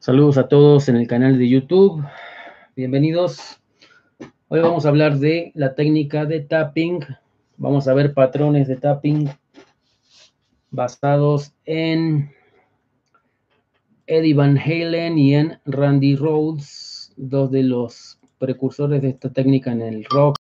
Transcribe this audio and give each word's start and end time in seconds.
Saludos 0.00 0.38
a 0.38 0.48
todos 0.48 0.88
en 0.88 0.96
el 0.96 1.06
canal 1.06 1.38
de 1.38 1.46
YouTube. 1.46 2.02
Bienvenidos. 2.74 3.60
Hoy 4.48 4.60
vamos 4.60 4.86
a 4.86 4.88
hablar 4.88 5.18
de 5.18 5.52
la 5.54 5.74
técnica 5.74 6.24
de 6.24 6.40
tapping. 6.40 7.00
Vamos 7.58 7.86
a 7.86 7.92
ver 7.92 8.14
patrones 8.14 8.66
de 8.66 8.76
tapping 8.76 9.28
basados 10.70 11.52
en 11.66 12.32
Eddie 14.06 14.32
Van 14.32 14.56
Halen 14.56 15.18
y 15.18 15.34
en 15.34 15.60
Randy 15.66 16.16
Rhodes, 16.16 17.12
dos 17.18 17.50
de 17.50 17.64
los 17.64 18.18
precursores 18.38 19.02
de 19.02 19.10
esta 19.10 19.30
técnica 19.30 19.70
en 19.70 19.82
el 19.82 20.06
rock. 20.06 20.38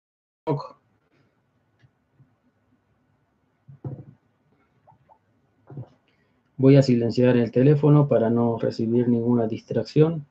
Voy 6.58 6.76
a 6.76 6.82
silenciar 6.82 7.38
el 7.38 7.52
teléfono 7.52 8.08
para 8.08 8.30
no 8.30 8.58
recibir 8.58 9.08
ninguna 9.08 9.48
distracción. 9.48 10.26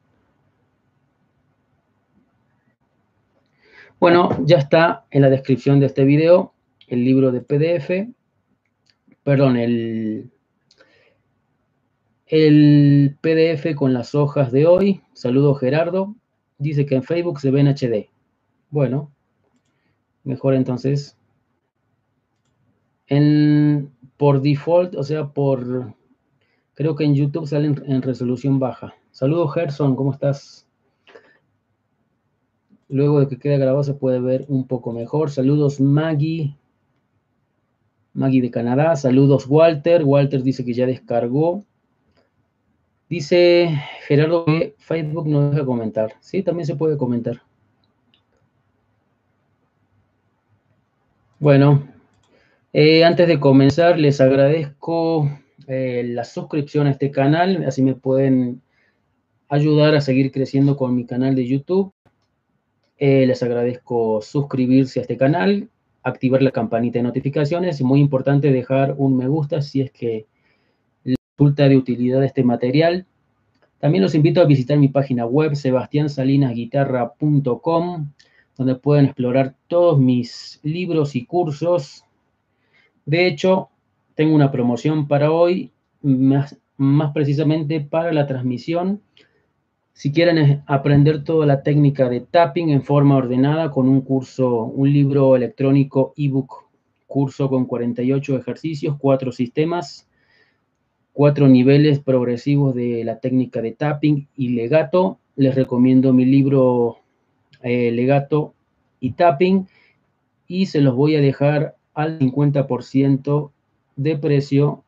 Bueno, 3.98 4.28
ya 4.44 4.58
está 4.58 5.06
en 5.10 5.22
la 5.22 5.30
descripción 5.30 5.80
de 5.80 5.86
este 5.86 6.04
video 6.04 6.52
el 6.88 7.04
libro 7.04 7.32
de 7.32 7.40
PDF, 7.40 8.08
perdón, 9.22 9.56
el, 9.56 10.30
el 12.26 13.16
PDF 13.20 13.74
con 13.74 13.92
las 13.92 14.14
hojas 14.14 14.52
de 14.52 14.66
hoy. 14.66 15.02
Saludo 15.14 15.54
Gerardo. 15.54 16.14
Dice 16.58 16.86
que 16.86 16.96
en 16.96 17.02
Facebook 17.02 17.40
se 17.40 17.50
ve 17.50 17.60
en 17.60 17.68
HD. 17.68 18.08
Bueno, 18.70 19.12
mejor 20.24 20.54
entonces. 20.54 21.16
En, 23.08 23.92
por 24.16 24.42
default, 24.42 24.94
o 24.96 25.02
sea, 25.02 25.28
por 25.28 25.94
Creo 26.76 26.94
que 26.94 27.04
en 27.04 27.14
YouTube 27.14 27.46
salen 27.46 27.82
en 27.86 28.02
resolución 28.02 28.58
baja. 28.58 28.94
Saludos 29.10 29.54
Gerson, 29.54 29.96
¿cómo 29.96 30.12
estás? 30.12 30.68
Luego 32.90 33.18
de 33.18 33.28
que 33.28 33.38
quede 33.38 33.56
grabado 33.56 33.82
se 33.82 33.94
puede 33.94 34.20
ver 34.20 34.44
un 34.48 34.66
poco 34.66 34.92
mejor. 34.92 35.30
Saludos 35.30 35.80
Maggie. 35.80 36.54
Maggie 38.12 38.42
de 38.42 38.50
Canadá. 38.50 38.94
Saludos 38.94 39.46
Walter. 39.48 40.04
Walter 40.04 40.42
dice 40.42 40.66
que 40.66 40.74
ya 40.74 40.84
descargó. 40.84 41.64
Dice 43.08 43.80
Gerardo 44.06 44.44
que 44.44 44.74
Facebook 44.76 45.26
no 45.28 45.48
deja 45.48 45.64
comentar. 45.64 46.12
Sí, 46.20 46.42
también 46.42 46.66
se 46.66 46.76
puede 46.76 46.98
comentar. 46.98 47.40
Bueno, 51.38 51.88
eh, 52.74 53.02
antes 53.02 53.28
de 53.28 53.40
comenzar 53.40 53.98
les 53.98 54.20
agradezco 54.20 55.30
eh, 55.66 56.04
la 56.04 56.24
suscripción 56.24 56.86
a 56.86 56.90
este 56.90 57.10
canal, 57.10 57.64
así 57.64 57.82
me 57.82 57.94
pueden 57.94 58.62
ayudar 59.48 59.94
a 59.94 60.00
seguir 60.00 60.32
creciendo 60.32 60.76
con 60.76 60.94
mi 60.94 61.06
canal 61.06 61.34
de 61.34 61.46
YouTube. 61.46 61.92
Eh, 62.98 63.26
les 63.26 63.42
agradezco 63.42 64.20
suscribirse 64.22 65.00
a 65.00 65.02
este 65.02 65.16
canal, 65.16 65.68
activar 66.02 66.42
la 66.42 66.50
campanita 66.50 66.98
de 66.98 67.02
notificaciones 67.02 67.80
y 67.80 67.84
muy 67.84 68.00
importante 68.00 68.52
dejar 68.52 68.94
un 68.96 69.16
me 69.16 69.28
gusta 69.28 69.60
si 69.60 69.82
es 69.82 69.90
que 69.90 70.26
les 71.04 71.16
resulta 71.36 71.68
de 71.68 71.76
utilidad 71.76 72.24
este 72.24 72.44
material. 72.44 73.06
También 73.78 74.02
los 74.02 74.14
invito 74.14 74.40
a 74.40 74.46
visitar 74.46 74.78
mi 74.78 74.88
página 74.88 75.26
web 75.26 75.54
sebastiansalinasguitarra.com 75.54 78.08
donde 78.56 78.74
pueden 78.74 79.06
explorar 79.06 79.54
todos 79.68 79.98
mis 79.98 80.60
libros 80.62 81.14
y 81.14 81.26
cursos. 81.26 82.04
De 83.04 83.26
hecho, 83.26 83.68
tengo 84.16 84.34
una 84.34 84.50
promoción 84.50 85.06
para 85.06 85.30
hoy, 85.30 85.70
más, 86.02 86.58
más 86.76 87.12
precisamente 87.12 87.80
para 87.80 88.12
la 88.12 88.26
transmisión. 88.26 89.02
Si 89.92 90.10
quieren 90.10 90.62
aprender 90.66 91.22
toda 91.22 91.46
la 91.46 91.62
técnica 91.62 92.08
de 92.08 92.20
tapping 92.20 92.70
en 92.70 92.82
forma 92.82 93.16
ordenada 93.16 93.70
con 93.70 93.88
un 93.88 94.00
curso, 94.00 94.64
un 94.64 94.92
libro 94.92 95.36
electrónico 95.36 96.12
ebook, 96.16 96.66
curso 97.06 97.48
con 97.48 97.66
48 97.66 98.36
ejercicios, 98.36 98.96
cuatro 98.98 99.32
sistemas, 99.32 100.08
cuatro 101.12 101.46
niveles 101.46 102.00
progresivos 102.00 102.74
de 102.74 103.04
la 103.04 103.20
técnica 103.20 103.62
de 103.62 103.72
tapping 103.72 104.28
y 104.36 104.50
legato, 104.50 105.18
les 105.36 105.54
recomiendo 105.54 106.12
mi 106.12 106.24
libro 106.24 106.98
eh, 107.62 107.90
Legato 107.90 108.54
y 109.00 109.12
Tapping 109.12 109.66
y 110.46 110.66
se 110.66 110.80
los 110.80 110.94
voy 110.94 111.16
a 111.16 111.20
dejar 111.20 111.76
al 111.94 112.18
50% 112.18 113.50
de 113.96 114.16
precio 114.16 114.84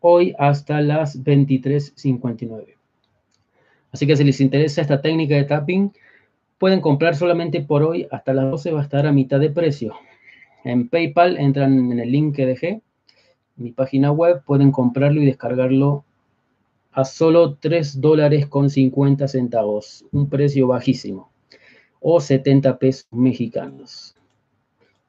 hoy 0.00 0.34
hasta 0.38 0.80
las 0.80 1.22
23.59. 1.22 2.76
Así 3.92 4.06
que 4.06 4.16
si 4.16 4.24
les 4.24 4.40
interesa 4.40 4.80
esta 4.80 5.00
técnica 5.00 5.34
de 5.34 5.44
tapping, 5.44 5.92
pueden 6.58 6.80
comprar 6.80 7.16
solamente 7.16 7.60
por 7.60 7.82
hoy 7.82 8.06
hasta 8.10 8.34
las 8.34 8.50
12 8.50 8.72
va 8.72 8.80
a 8.80 8.84
estar 8.84 9.06
a 9.06 9.12
mitad 9.12 9.40
de 9.40 9.50
precio. 9.50 9.94
En 10.64 10.88
PayPal 10.88 11.36
entran 11.36 11.92
en 11.92 11.98
el 11.98 12.10
link 12.10 12.34
que 12.36 12.46
dejé, 12.46 12.82
mi 13.56 13.70
página 13.70 14.10
web, 14.10 14.42
pueden 14.44 14.72
comprarlo 14.72 15.20
y 15.20 15.26
descargarlo 15.26 16.04
a 16.90 17.04
solo 17.04 17.54
3 17.56 18.00
dólares 18.00 18.46
con 18.46 18.70
50 18.70 19.28
centavos, 19.28 20.04
un 20.12 20.28
precio 20.28 20.68
bajísimo, 20.68 21.30
o 22.00 22.20
70 22.20 22.78
pesos 22.78 23.06
mexicanos. 23.10 24.16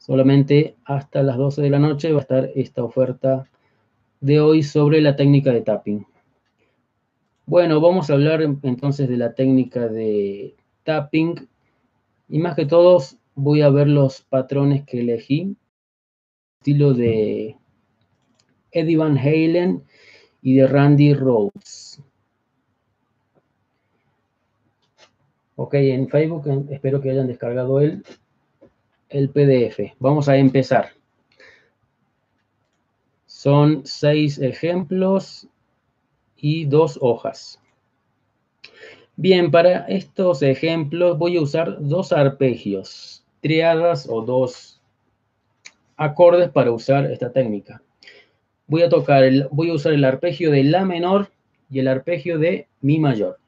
Solamente 0.05 0.75
hasta 0.85 1.23
las 1.23 1.35
12 1.35 1.63
de 1.63 1.69
la 1.71 1.79
noche 1.79 2.11
va 2.11 2.19
a 2.19 2.21
estar 2.21 2.51
esta 2.53 2.83
oferta 2.83 3.49
de 4.19 4.39
hoy 4.39 4.61
sobre 4.61 5.01
la 5.01 5.15
técnica 5.15 5.51
de 5.51 5.61
tapping. 5.61 6.05
Bueno, 7.47 7.81
vamos 7.81 8.11
a 8.11 8.13
hablar 8.13 8.43
entonces 8.43 9.09
de 9.09 9.17
la 9.17 9.33
técnica 9.33 9.87
de 9.87 10.55
tapping. 10.83 11.49
Y 12.29 12.37
más 12.37 12.55
que 12.55 12.67
todos 12.67 13.17
voy 13.33 13.63
a 13.63 13.69
ver 13.69 13.87
los 13.87 14.21
patrones 14.21 14.85
que 14.85 14.99
elegí. 14.99 15.57
Estilo 16.59 16.93
de 16.93 17.57
Eddie 18.73 18.97
Van 18.97 19.17
Halen 19.17 19.83
y 20.43 20.53
de 20.53 20.67
Randy 20.67 21.15
Rhodes. 21.15 21.99
Ok, 25.55 25.73
en 25.73 26.07
Facebook 26.09 26.67
espero 26.69 27.01
que 27.01 27.09
hayan 27.09 27.25
descargado 27.25 27.81
el 27.81 28.03
el 29.09 29.29
PDF. 29.29 29.95
Vamos 29.99 30.27
a 30.29 30.37
empezar. 30.37 30.89
Son 33.25 33.85
seis 33.85 34.39
ejemplos 34.39 35.47
y 36.35 36.65
dos 36.65 36.97
hojas. 37.01 37.61
Bien, 39.17 39.49
para 39.49 39.85
estos 39.87 40.41
ejemplos 40.41 41.17
voy 41.17 41.37
a 41.37 41.41
usar 41.41 41.77
dos 41.79 42.11
arpegios, 42.11 43.23
triadas 43.41 44.07
o 44.09 44.21
dos 44.21 44.81
acordes 45.95 46.49
para 46.49 46.71
usar 46.71 47.05
esta 47.11 47.31
técnica. 47.31 47.81
Voy 48.67 48.81
a 48.81 48.89
tocar, 48.89 49.23
el, 49.23 49.47
voy 49.51 49.69
a 49.69 49.73
usar 49.73 49.93
el 49.93 50.03
arpegio 50.03 50.51
de 50.51 50.63
La 50.63 50.83
menor 50.83 51.29
y 51.69 51.79
el 51.79 51.87
arpegio 51.87 52.39
de 52.39 52.67
Mi 52.81 52.99
mayor. 52.99 53.39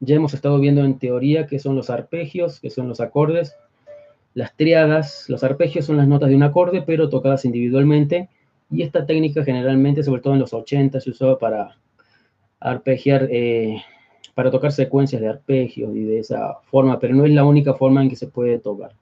Ya 0.00 0.16
hemos 0.16 0.34
estado 0.34 0.58
viendo 0.58 0.84
en 0.84 0.98
teoría 0.98 1.46
qué 1.46 1.58
son 1.58 1.76
los 1.76 1.90
arpegios, 1.90 2.60
qué 2.60 2.70
son 2.70 2.88
los 2.88 3.00
acordes. 3.00 3.54
Las 4.34 4.54
triadas, 4.56 5.24
los 5.28 5.42
arpegios 5.42 5.86
son 5.86 5.96
las 5.96 6.08
notas 6.08 6.28
de 6.28 6.36
un 6.36 6.42
acorde, 6.42 6.82
pero 6.82 7.08
tocadas 7.08 7.44
individualmente. 7.44 8.28
Y 8.70 8.82
esta 8.82 9.06
técnica 9.06 9.44
generalmente, 9.44 10.02
sobre 10.02 10.20
todo 10.20 10.34
en 10.34 10.40
los 10.40 10.52
80, 10.52 11.00
se 11.00 11.10
usaba 11.10 11.38
para 11.38 11.76
arpegiar, 12.60 13.28
eh, 13.30 13.82
para 14.34 14.50
tocar 14.50 14.72
secuencias 14.72 15.20
de 15.20 15.28
arpegios 15.28 15.94
y 15.96 16.04
de 16.04 16.20
esa 16.20 16.58
forma, 16.70 16.98
pero 16.98 17.14
no 17.14 17.24
es 17.24 17.32
la 17.32 17.44
única 17.44 17.74
forma 17.74 18.02
en 18.02 18.10
que 18.10 18.16
se 18.16 18.28
puede 18.28 18.58
tocar. 18.58 18.92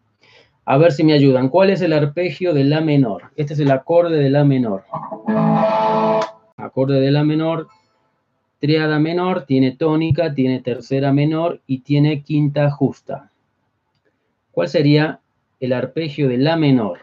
A 0.64 0.78
ver 0.78 0.93
si 0.93 1.05
me 1.05 1.12
ayudan. 1.12 1.49
¿Cuál 1.49 1.70
es 1.70 1.81
el 1.81 1.93
arpegio 1.93 2.52
de 2.52 2.64
La 2.64 2.81
menor? 2.81 3.31
Este 3.37 3.55
es 3.55 3.61
el 3.61 3.70
acorde 3.70 4.17
de 4.17 4.31
La 4.31 4.44
menor. 4.44 4.84
Acorde 6.56 7.00
de 7.00 7.11
La 7.12 7.22
menor, 7.22 7.69
triada 8.58 8.99
menor, 8.99 9.44
tiene 9.44 9.72
tónica, 9.72 10.34
tiene 10.34 10.61
tercera 10.61 11.12
menor 11.12 11.61
y 11.67 11.81
tiene 11.81 12.22
quinta 12.22 12.70
justa. 12.70 13.31
¿Cuál 14.56 14.70
sería 14.70 15.20
el 15.61 15.75
arpegio 15.75 16.31
de 16.31 16.38
La 16.38 16.56
menor. 16.56 17.00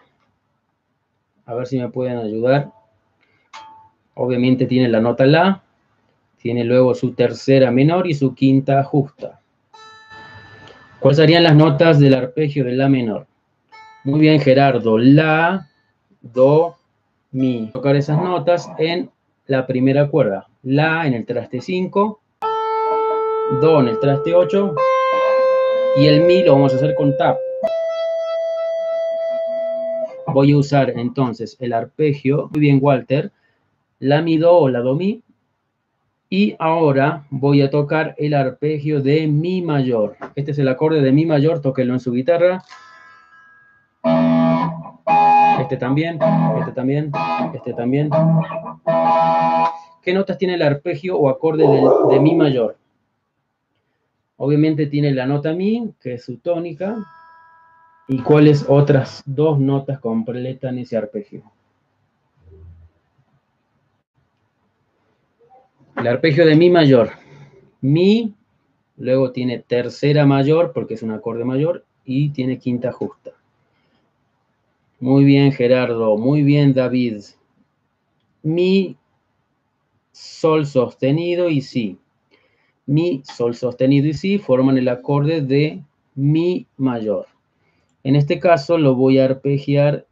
A 1.46 1.54
ver 1.54 1.68
si 1.68 1.78
me 1.78 1.88
pueden 1.88 2.18
ayudar. 2.18 2.72
Obviamente 4.16 4.66
tiene 4.66 4.90
la 4.90 5.00
nota 5.00 5.28
La, 5.28 5.62
tiene 6.42 6.64
luego 6.64 6.96
su 6.96 7.14
tercera 7.14 7.70
menor 7.70 8.08
y 8.08 8.16
su 8.16 8.34
quinta 8.34 8.84
justa. 8.84 9.40
¿Cuáles 11.00 11.18
serían 11.18 11.44
las 11.44 11.56
notas 11.56 12.00
del 12.00 12.16
arpegio 12.16 12.64
de 12.66 12.72
La 12.72 12.90
menor? 12.90 13.28
Muy 14.04 14.20
bien, 14.20 14.42
Gerardo. 14.42 14.98
La, 14.98 15.70
Do, 16.22 16.78
Mi. 17.30 17.70
Tocar 17.72 17.96
esas 17.96 18.18
notas 18.18 18.68
en 18.80 19.12
la 19.46 19.68
primera 19.68 20.10
cuerda. 20.10 20.48
La 20.64 21.06
en 21.06 21.14
el 21.14 21.24
traste 21.24 21.62
5, 21.62 22.20
Do 23.62 23.80
en 23.80 23.90
el 23.90 24.00
traste 24.00 24.34
8 24.34 24.74
y 25.96 26.08
el 26.08 26.22
Mi 26.22 26.44
lo 26.44 26.54
vamos 26.54 26.74
a 26.74 26.78
hacer 26.78 26.96
con 26.96 27.16
tap. 27.18 27.38
Voy 30.28 30.52
a 30.52 30.58
usar 30.58 30.90
entonces 30.90 31.56
el 31.60 31.74
arpegio, 31.74 32.50
muy 32.52 32.60
bien 32.60 32.80
Walter, 32.82 33.32
la 34.00 34.22
Mi 34.22 34.38
Do 34.38 34.58
o 34.58 34.70
la 34.70 34.80
Do 34.80 34.96
Mi. 34.96 35.22
Y 36.30 36.56
ahora 36.58 37.26
voy 37.30 37.62
a 37.62 37.70
tocar 37.70 38.16
el 38.18 38.34
arpegio 38.34 39.02
de 39.02 39.28
Mi 39.28 39.62
mayor. 39.62 40.18
Este 40.36 40.52
es 40.52 40.60
el 40.60 40.68
acorde 40.68 41.02
de 41.02 41.12
Mi 41.12 41.28
mayor, 41.28 41.62
tóquenlo 41.62 41.94
en 41.94 42.00
su 42.00 42.12
guitarra. 42.12 42.64
Este 45.62 45.78
también, 45.78 46.20
este 46.60 46.72
también, 46.72 47.12
este 47.54 47.74
también. 47.74 48.10
¿Qué 50.02 50.14
notas 50.14 50.38
tiene 50.40 50.56
el 50.56 50.64
arpegio 50.64 51.18
o 51.18 51.30
acorde 51.30 51.68
de, 51.68 51.82
de 52.10 52.20
Mi 52.20 52.34
mayor? 52.34 52.78
Obviamente 54.46 54.88
tiene 54.88 55.14
la 55.14 55.26
nota 55.26 55.54
Mi, 55.54 55.94
que 56.02 56.16
es 56.16 56.26
su 56.26 56.36
tónica, 56.36 56.98
y 58.10 58.20
cuáles 58.20 58.66
otras 58.68 59.24
dos 59.26 59.58
notas 59.58 60.02
completan 60.02 60.78
ese 60.80 60.98
arpegio. 60.98 61.44
El 65.96 66.08
arpegio 66.08 66.46
de 66.46 66.58
Mi 66.58 66.70
mayor. 66.70 67.12
Mi, 67.80 68.34
luego 68.98 69.32
tiene 69.32 69.60
tercera 69.60 70.26
mayor, 70.26 70.74
porque 70.74 70.96
es 70.96 71.04
un 71.04 71.12
acorde 71.12 71.46
mayor, 71.46 71.86
y 72.04 72.32
tiene 72.32 72.60
quinta 72.60 72.92
justa. 72.92 73.32
Muy 75.00 75.24
bien, 75.24 75.54
Gerardo. 75.54 76.18
Muy 76.18 76.42
bien, 76.42 76.74
David. 76.74 77.24
Mi, 78.42 78.98
sol 80.12 80.66
sostenido 80.66 81.48
y 81.48 81.62
si. 81.62 81.98
Mi, 82.86 83.24
sol 83.24 83.56
sostenido 83.56 84.08
y 84.08 84.14
si 84.14 84.40
forman 84.40 84.78
el 84.78 84.90
acorde 84.90 85.42
de 85.42 85.84
Mi 86.16 86.68
mayor. 86.78 87.28
En 88.04 88.16
este 88.16 88.40
caso 88.40 88.78
lo 88.78 88.96
voy 88.96 89.20
a 89.20 89.26
arpegiar 89.26 90.06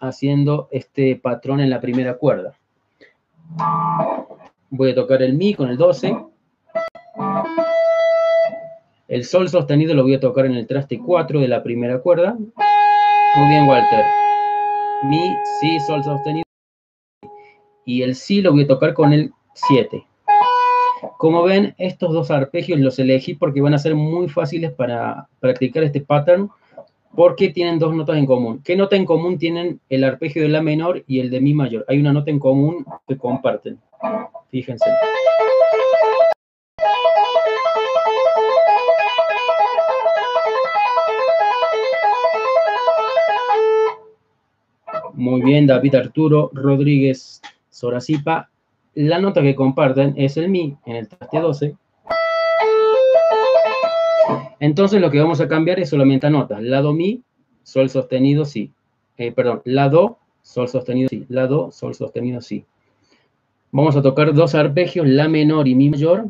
haciendo 0.00 0.68
este 0.70 1.16
patrón 1.16 1.60
en 1.60 1.70
la 1.70 1.80
primera 1.80 2.18
cuerda. 2.18 2.54
Voy 4.70 4.90
a 4.90 4.94
tocar 4.94 5.22
el 5.22 5.34
Mi 5.34 5.54
con 5.54 5.70
el 5.70 5.76
12. 5.76 6.16
El 9.08 9.24
Sol 9.24 9.48
sostenido 9.48 9.94
lo 9.94 10.02
voy 10.02 10.14
a 10.14 10.20
tocar 10.20 10.46
en 10.46 10.54
el 10.54 10.66
traste 10.66 10.98
4 10.98 11.40
de 11.40 11.48
la 11.48 11.62
primera 11.62 12.00
cuerda. 12.00 12.34
Muy 12.34 13.48
bien, 13.48 13.66
Walter. 13.66 14.04
Mi, 15.04 15.34
Si, 15.60 15.80
Sol 15.80 16.04
sostenido. 16.04 16.44
Y 17.84 18.02
el 18.02 18.14
Si 18.14 18.42
lo 18.42 18.52
voy 18.52 18.64
a 18.64 18.68
tocar 18.68 18.94
con 18.94 19.12
el 19.12 19.32
7. 19.54 20.06
Como 21.18 21.42
ven, 21.42 21.74
estos 21.78 22.12
dos 22.12 22.30
arpegios 22.30 22.80
los 22.80 22.98
elegí 22.98 23.34
porque 23.34 23.60
van 23.60 23.74
a 23.74 23.78
ser 23.78 23.94
muy 23.94 24.28
fáciles 24.28 24.72
para 24.72 25.28
practicar 25.40 25.82
este 25.82 26.00
pattern 26.00 26.50
porque 27.14 27.50
tienen 27.50 27.78
dos 27.78 27.94
notas 27.94 28.16
en 28.16 28.26
común. 28.26 28.60
¿Qué 28.64 28.76
nota 28.76 28.96
en 28.96 29.04
común 29.04 29.38
tienen 29.38 29.80
el 29.88 30.04
arpegio 30.04 30.42
de 30.42 30.48
La 30.48 30.62
menor 30.62 31.04
y 31.06 31.20
el 31.20 31.30
de 31.30 31.40
Mi 31.40 31.54
mayor? 31.54 31.84
Hay 31.88 32.00
una 32.00 32.12
nota 32.12 32.30
en 32.30 32.38
común 32.38 32.84
que 33.06 33.16
comparten. 33.16 33.78
Fíjense. 34.50 34.90
Muy 45.14 45.42
bien, 45.42 45.66
David 45.66 45.94
Arturo 45.94 46.50
Rodríguez 46.52 47.40
Soracipa. 47.70 48.50
La 48.94 49.18
nota 49.18 49.42
que 49.42 49.54
comparten 49.54 50.14
es 50.16 50.36
el 50.36 50.48
Mi 50.48 50.76
en 50.86 50.96
el 50.96 51.08
traste 51.08 51.40
12. 51.40 51.76
Entonces 54.60 55.00
lo 55.00 55.10
que 55.10 55.20
vamos 55.20 55.40
a 55.40 55.48
cambiar 55.48 55.80
es 55.80 55.90
solamente 55.90 56.26
a 56.26 56.30
notas. 56.30 56.62
La 56.62 56.80
Do 56.80 56.92
Mi, 56.92 57.22
Sol 57.62 57.90
sostenido, 57.90 58.44
Si. 58.44 58.72
Eh, 59.18 59.32
perdón, 59.32 59.62
La 59.64 59.88
Do, 59.88 60.18
Sol 60.42 60.68
sostenido, 60.68 61.08
Si. 61.08 61.26
La 61.28 61.46
Do, 61.46 61.70
Sol 61.70 61.94
sostenido, 61.94 62.40
Si. 62.40 62.64
Vamos 63.72 63.96
a 63.96 64.02
tocar 64.02 64.32
dos 64.32 64.54
arpegios, 64.54 65.08
La 65.08 65.28
menor 65.28 65.66
y 65.66 65.74
Mi 65.74 65.90
mayor. 65.90 66.28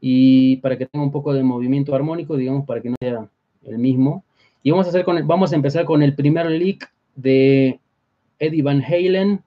Y 0.00 0.56
para 0.56 0.76
que 0.76 0.86
tenga 0.86 1.04
un 1.04 1.12
poco 1.12 1.32
de 1.32 1.42
movimiento 1.42 1.94
armónico, 1.94 2.36
digamos, 2.36 2.66
para 2.66 2.80
que 2.80 2.90
no 2.90 2.96
sea 3.00 3.28
el 3.62 3.78
mismo. 3.78 4.24
Y 4.62 4.70
vamos 4.70 4.86
a, 4.86 4.90
hacer 4.90 5.04
con 5.04 5.26
vamos 5.26 5.52
a 5.52 5.56
empezar 5.56 5.84
con 5.84 6.02
el 6.02 6.14
primer 6.14 6.50
lick 6.50 6.92
de 7.14 7.80
Eddie 8.38 8.62
Van 8.62 8.82
Halen. 8.82 9.42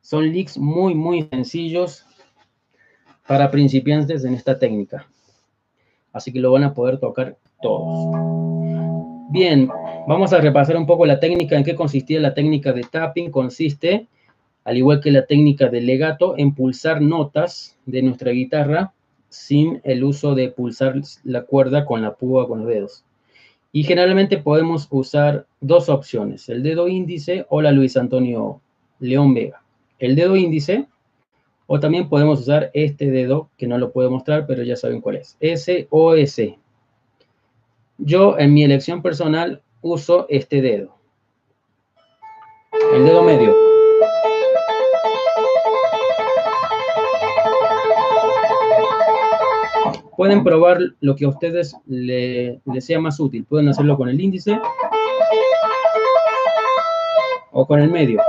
Son 0.00 0.30
licks 0.30 0.58
muy, 0.58 0.94
muy 0.94 1.22
sencillos 1.24 2.06
para 3.26 3.50
principiantes 3.50 4.24
en 4.24 4.34
esta 4.34 4.58
técnica. 4.58 5.06
Así 6.12 6.32
que 6.32 6.40
lo 6.40 6.52
van 6.52 6.64
a 6.64 6.74
poder 6.74 6.98
tocar 6.98 7.36
todos. 7.62 8.08
Bien, 9.30 9.68
vamos 10.08 10.32
a 10.32 10.40
repasar 10.40 10.76
un 10.76 10.86
poco 10.86 11.06
la 11.06 11.20
técnica. 11.20 11.56
¿En 11.56 11.62
qué 11.62 11.74
consistía 11.74 12.18
la 12.20 12.34
técnica 12.34 12.72
de 12.72 12.82
tapping? 12.82 13.30
Consiste, 13.30 14.08
al 14.64 14.76
igual 14.76 15.00
que 15.00 15.12
la 15.12 15.26
técnica 15.26 15.68
de 15.68 15.80
legato, 15.80 16.34
en 16.36 16.54
pulsar 16.54 17.00
notas 17.00 17.78
de 17.86 18.02
nuestra 18.02 18.32
guitarra 18.32 18.92
sin 19.28 19.80
el 19.84 20.02
uso 20.02 20.34
de 20.34 20.48
pulsar 20.48 21.00
la 21.22 21.42
cuerda 21.42 21.86
con 21.86 22.02
la 22.02 22.14
púa 22.14 22.48
con 22.48 22.60
los 22.60 22.68
dedos. 22.68 23.04
Y 23.72 23.84
generalmente 23.84 24.38
podemos 24.38 24.88
usar 24.90 25.46
dos 25.60 25.88
opciones, 25.88 26.48
el 26.48 26.64
dedo 26.64 26.88
índice 26.88 27.46
o 27.48 27.62
la 27.62 27.70
Luis 27.70 27.96
Antonio 27.96 28.60
León 28.98 29.32
Vega. 29.32 29.62
El 30.00 30.16
dedo 30.16 30.34
índice, 30.34 30.88
o 31.66 31.78
también 31.78 32.08
podemos 32.08 32.40
usar 32.40 32.70
este 32.72 33.10
dedo, 33.10 33.50
que 33.58 33.66
no 33.66 33.76
lo 33.76 33.92
puedo 33.92 34.10
mostrar, 34.10 34.46
pero 34.46 34.62
ya 34.62 34.74
saben 34.74 35.02
cuál 35.02 35.16
es, 35.16 35.36
S 35.40 35.86
o 35.90 36.14
S. 36.14 36.58
Yo 37.98 38.38
en 38.38 38.54
mi 38.54 38.64
elección 38.64 39.02
personal 39.02 39.62
uso 39.82 40.26
este 40.30 40.62
dedo, 40.62 40.96
el 42.94 43.04
dedo 43.04 43.22
medio. 43.22 43.54
Pueden 50.16 50.42
probar 50.42 50.78
lo 51.00 51.14
que 51.14 51.26
a 51.26 51.28
ustedes 51.28 51.76
les 51.86 52.84
sea 52.84 53.00
más 53.00 53.20
útil. 53.20 53.44
Pueden 53.44 53.68
hacerlo 53.68 53.96
con 53.96 54.08
el 54.08 54.20
índice 54.20 54.58
o 57.52 57.66
con 57.66 57.80
el 57.80 57.90
medio. 57.90 58.20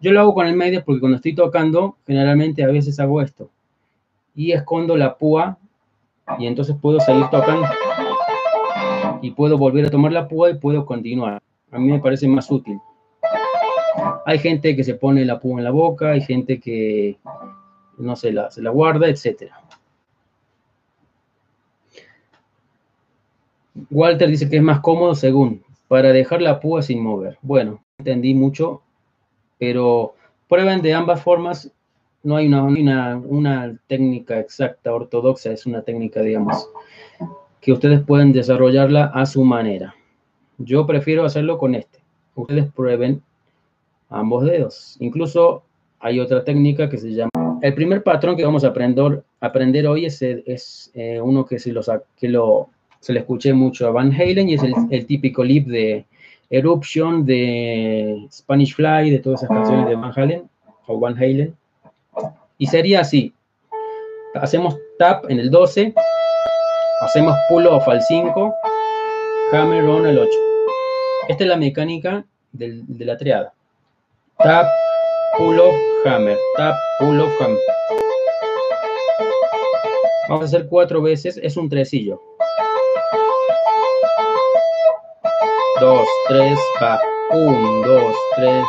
Yo 0.00 0.12
lo 0.12 0.20
hago 0.20 0.34
con 0.34 0.46
el 0.46 0.56
medio 0.56 0.84
porque 0.84 1.00
cuando 1.00 1.16
estoy 1.16 1.34
tocando, 1.34 1.96
generalmente 2.06 2.64
a 2.64 2.68
veces 2.68 2.98
hago 3.00 3.20
esto. 3.20 3.50
Y 4.34 4.52
escondo 4.52 4.96
la 4.96 5.16
púa 5.16 5.58
y 6.38 6.46
entonces 6.46 6.76
puedo 6.80 7.00
seguir 7.00 7.26
tocando. 7.30 7.66
Y 9.20 9.30
puedo 9.32 9.58
volver 9.58 9.86
a 9.86 9.90
tomar 9.90 10.12
la 10.12 10.26
púa 10.26 10.50
y 10.50 10.54
puedo 10.54 10.84
continuar. 10.84 11.40
A 11.70 11.78
mí 11.78 11.90
me 11.90 12.00
parece 12.00 12.26
más 12.28 12.50
útil. 12.50 12.78
Hay 14.24 14.38
gente 14.38 14.74
que 14.74 14.84
se 14.84 14.94
pone 14.94 15.24
la 15.24 15.38
púa 15.38 15.58
en 15.58 15.64
la 15.64 15.70
boca, 15.70 16.12
hay 16.12 16.20
gente 16.20 16.60
que 16.60 17.18
no 17.98 18.16
se 18.16 18.32
la, 18.32 18.70
guarda, 18.70 19.08
etcétera. 19.08 19.60
Walter 23.90 24.28
dice 24.28 24.48
que 24.48 24.56
es 24.56 24.62
más 24.62 24.80
cómodo 24.80 25.14
según, 25.14 25.62
para 25.88 26.12
dejar 26.12 26.42
la 26.42 26.60
púa 26.60 26.82
sin 26.82 27.02
mover. 27.02 27.38
Bueno, 27.42 27.82
entendí 27.98 28.34
mucho, 28.34 28.81
pero 29.62 30.14
prueben 30.48 30.82
de 30.82 30.92
ambas 30.92 31.22
formas. 31.22 31.70
No 32.24 32.34
hay 32.34 32.48
una, 32.48 33.78
técnica 33.86 34.40
exacta, 34.40 34.92
ortodoxa, 34.92 35.52
es 35.52 35.66
una 35.66 35.82
técnica, 35.82 36.20
digamos, 36.20 36.68
que 37.60 37.72
ustedes 37.72 38.00
pueden 38.02 38.32
desarrollarla 38.32 39.12
a 39.14 39.24
su 39.24 39.44
manera. 39.44 39.94
Yo 40.58 40.84
prefiero 40.84 41.24
hacerlo 41.24 41.58
con 41.58 41.76
este. 41.76 42.00
Ustedes 42.34 42.72
prueben 42.72 43.22
ambos 44.10 44.42
dedos. 44.42 44.96
Incluso 44.98 45.62
hay 46.00 46.18
otra 46.18 46.42
técnica 46.42 46.90
que 46.90 46.98
se 46.98 47.12
llama... 47.12 47.60
El 47.62 47.74
primer 47.74 48.02
patrón 48.02 48.36
que 48.36 48.44
vamos 48.44 48.64
a 48.64 48.68
aprender, 48.68 49.22
aprender 49.38 49.86
hoy 49.86 50.06
es, 50.06 50.90
eh, 50.94 51.20
uno 51.22 51.46
que, 51.46 51.60
se, 51.60 51.70
lo, 51.70 52.68
se 52.98 53.12
le 53.12 53.20
escuché 53.20 53.52
mucho 53.52 53.86
a 53.86 53.92
Van 53.92 54.12
Halen 54.12 54.48
y 54.48 54.54
es 54.54 54.62
el, 54.90 55.06
típico 55.06 55.44
lip 55.44 55.68
de 55.68 56.04
Eruption, 56.52 57.24
de 57.24 58.28
Spanish 58.30 58.74
Fly, 58.74 59.10
de 59.10 59.18
todas 59.18 59.42
esas 59.42 59.56
canciones 59.56 59.88
de 59.88 59.94
Van 59.94 60.12
Halen 60.14 60.48
o 60.86 61.00
Van 61.00 61.16
Halen. 61.16 61.56
Y 62.58 62.66
sería 62.66 63.00
así. 63.00 63.32
Hacemos 64.34 64.76
tap 64.98 65.30
en 65.30 65.40
el 65.40 65.50
12, 65.50 65.94
hacemos 67.00 67.36
pull 67.48 67.66
off 67.66 67.88
al 67.88 68.02
5, 68.02 68.54
hammer 69.52 69.84
on 69.84 70.06
al 70.06 70.18
8. 70.18 70.30
Esta 71.28 71.44
es 71.44 71.48
la 71.48 71.56
mecánica 71.56 72.24
de 72.52 72.84
la 72.98 73.16
triada. 73.16 73.54
Tap, 74.38 74.66
pull 75.38 75.58
off, 75.58 75.74
hammer, 76.04 76.36
tap, 76.56 76.76
pull 76.98 77.20
off, 77.20 77.32
hammer. 77.40 77.58
Vamos 80.28 80.44
a 80.44 80.46
hacer 80.46 80.68
cuatro 80.68 81.00
veces, 81.00 81.40
es 81.42 81.56
un 81.56 81.68
tresillo. 81.68 82.20
Dos, 85.82 86.06
tres, 86.28 86.56
va. 86.80 87.00
Un, 87.32 87.82
dos, 87.82 88.14
tres. 88.36 88.64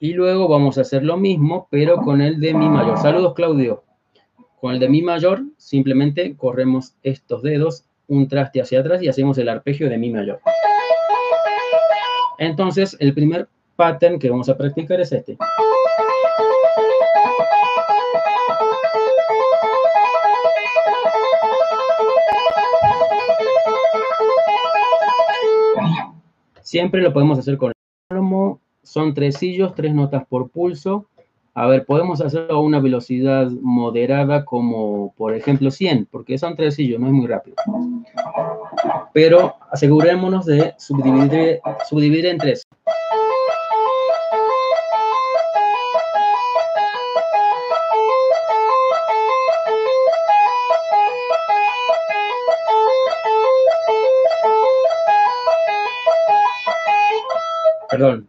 Y 0.00 0.12
luego 0.12 0.48
vamos 0.48 0.76
a 0.76 0.80
hacer 0.80 1.04
lo 1.04 1.16
mismo, 1.16 1.68
pero 1.70 1.98
con 1.98 2.20
el 2.20 2.40
de 2.40 2.52
mi 2.52 2.68
mayor. 2.68 2.98
Saludos, 2.98 3.34
Claudio. 3.34 3.84
Con 4.60 4.72
el 4.74 4.80
de 4.80 4.88
mi 4.88 5.02
mayor, 5.02 5.44
simplemente 5.56 6.36
corremos 6.36 6.96
estos 7.04 7.42
dedos 7.42 7.84
un 8.08 8.26
traste 8.26 8.60
hacia 8.60 8.80
atrás 8.80 9.04
y 9.04 9.08
hacemos 9.08 9.38
el 9.38 9.48
arpegio 9.48 9.88
de 9.88 9.98
mi 9.98 10.10
mayor. 10.10 10.40
Entonces, 12.38 12.96
el 12.98 13.14
primer 13.14 13.46
pattern 13.76 14.18
que 14.18 14.30
vamos 14.30 14.48
a 14.48 14.56
practicar 14.56 15.00
es 15.00 15.12
este. 15.12 15.38
Siempre 26.68 27.00
lo 27.00 27.14
podemos 27.14 27.38
hacer 27.38 27.56
con 27.56 27.72
el 28.10 28.56
son 28.82 29.14
tres 29.14 29.36
sillos, 29.36 29.74
tres 29.74 29.94
notas 29.94 30.26
por 30.26 30.50
pulso. 30.50 31.06
A 31.54 31.66
ver, 31.66 31.86
podemos 31.86 32.20
hacerlo 32.20 32.56
a 32.56 32.60
una 32.60 32.78
velocidad 32.78 33.50
moderada 33.62 34.44
como, 34.44 35.14
por 35.16 35.34
ejemplo, 35.34 35.70
100, 35.70 36.08
porque 36.10 36.36
son 36.36 36.56
tres 36.56 36.74
sillos, 36.74 37.00
no 37.00 37.06
es 37.06 37.14
muy 37.14 37.26
rápido. 37.26 37.56
Pero 39.14 39.54
asegurémonos 39.70 40.44
de 40.44 40.74
subdividir, 40.76 41.60
subdividir 41.88 42.26
en 42.26 42.36
tres. 42.36 42.62
Perdón, 57.98 58.28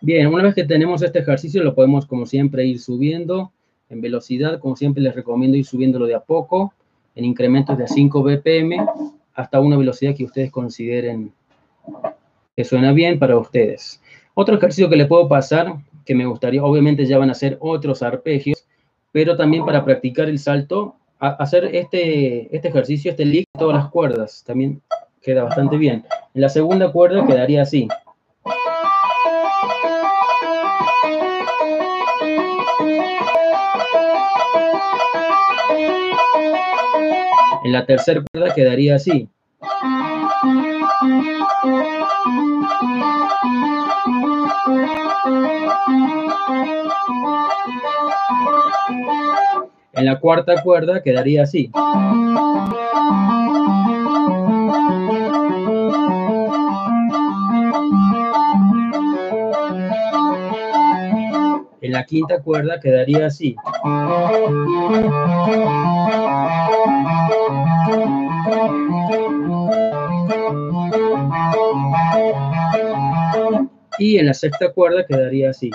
Bien, 0.00 0.26
una 0.28 0.44
vez 0.44 0.54
que 0.54 0.64
tenemos 0.64 1.02
este 1.02 1.18
ejercicio, 1.18 1.62
lo 1.62 1.74
podemos, 1.74 2.06
como 2.06 2.24
siempre, 2.24 2.64
ir 2.64 2.80
subiendo 2.80 3.52
en 3.90 4.00
velocidad. 4.00 4.58
Como 4.58 4.74
siempre, 4.74 5.02
les 5.02 5.14
recomiendo 5.14 5.58
ir 5.58 5.66
subiéndolo 5.66 6.06
de 6.06 6.14
a 6.14 6.20
poco, 6.20 6.72
en 7.14 7.26
incrementos 7.26 7.76
de 7.76 7.86
5 7.86 8.22
BPM, 8.22 8.86
hasta 9.34 9.60
una 9.60 9.76
velocidad 9.76 10.16
que 10.16 10.24
ustedes 10.24 10.50
consideren 10.50 11.34
que 12.56 12.64
suena 12.64 12.92
bien 12.92 13.18
para 13.18 13.36
ustedes. 13.36 14.00
Otro 14.32 14.56
ejercicio 14.56 14.88
que 14.88 14.96
le 14.96 15.04
puedo 15.04 15.28
pasar, 15.28 15.74
que 16.06 16.14
me 16.14 16.24
gustaría, 16.24 16.64
obviamente 16.64 17.04
ya 17.04 17.18
van 17.18 17.28
a 17.28 17.34
ser 17.34 17.58
otros 17.60 18.02
arpegios, 18.02 18.66
pero 19.12 19.36
también 19.36 19.66
para 19.66 19.84
practicar 19.84 20.30
el 20.30 20.38
salto, 20.38 20.96
hacer 21.20 21.74
este, 21.74 22.54
este 22.54 22.68
ejercicio, 22.68 23.10
este 23.10 23.24
lick, 23.24 23.46
todas 23.58 23.76
las 23.76 23.90
cuerdas, 23.90 24.42
también 24.46 24.80
queda 25.22 25.44
bastante 25.44 25.76
bien. 25.76 26.04
En 26.34 26.40
la 26.40 26.48
segunda 26.48 26.90
cuerda 26.90 27.26
quedaría 27.26 27.62
así. 27.62 27.88
En 37.62 37.72
la 37.72 37.84
tercera 37.84 38.22
cuerda 38.32 38.54
quedaría 38.54 38.96
así. 38.96 39.28
En 49.92 50.04
la 50.04 50.20
cuarta 50.20 50.62
cuerda 50.62 51.02
quedaría 51.02 51.42
así. 51.42 51.70
En 61.80 61.92
la 61.92 62.04
quinta 62.04 62.40
cuerda 62.40 62.78
quedaría 62.78 63.26
así. 63.26 63.56
Y 73.98 74.18
en 74.18 74.26
la 74.26 74.34
sexta 74.34 74.72
cuerda 74.72 75.04
quedaría 75.04 75.50
así. 75.50 75.70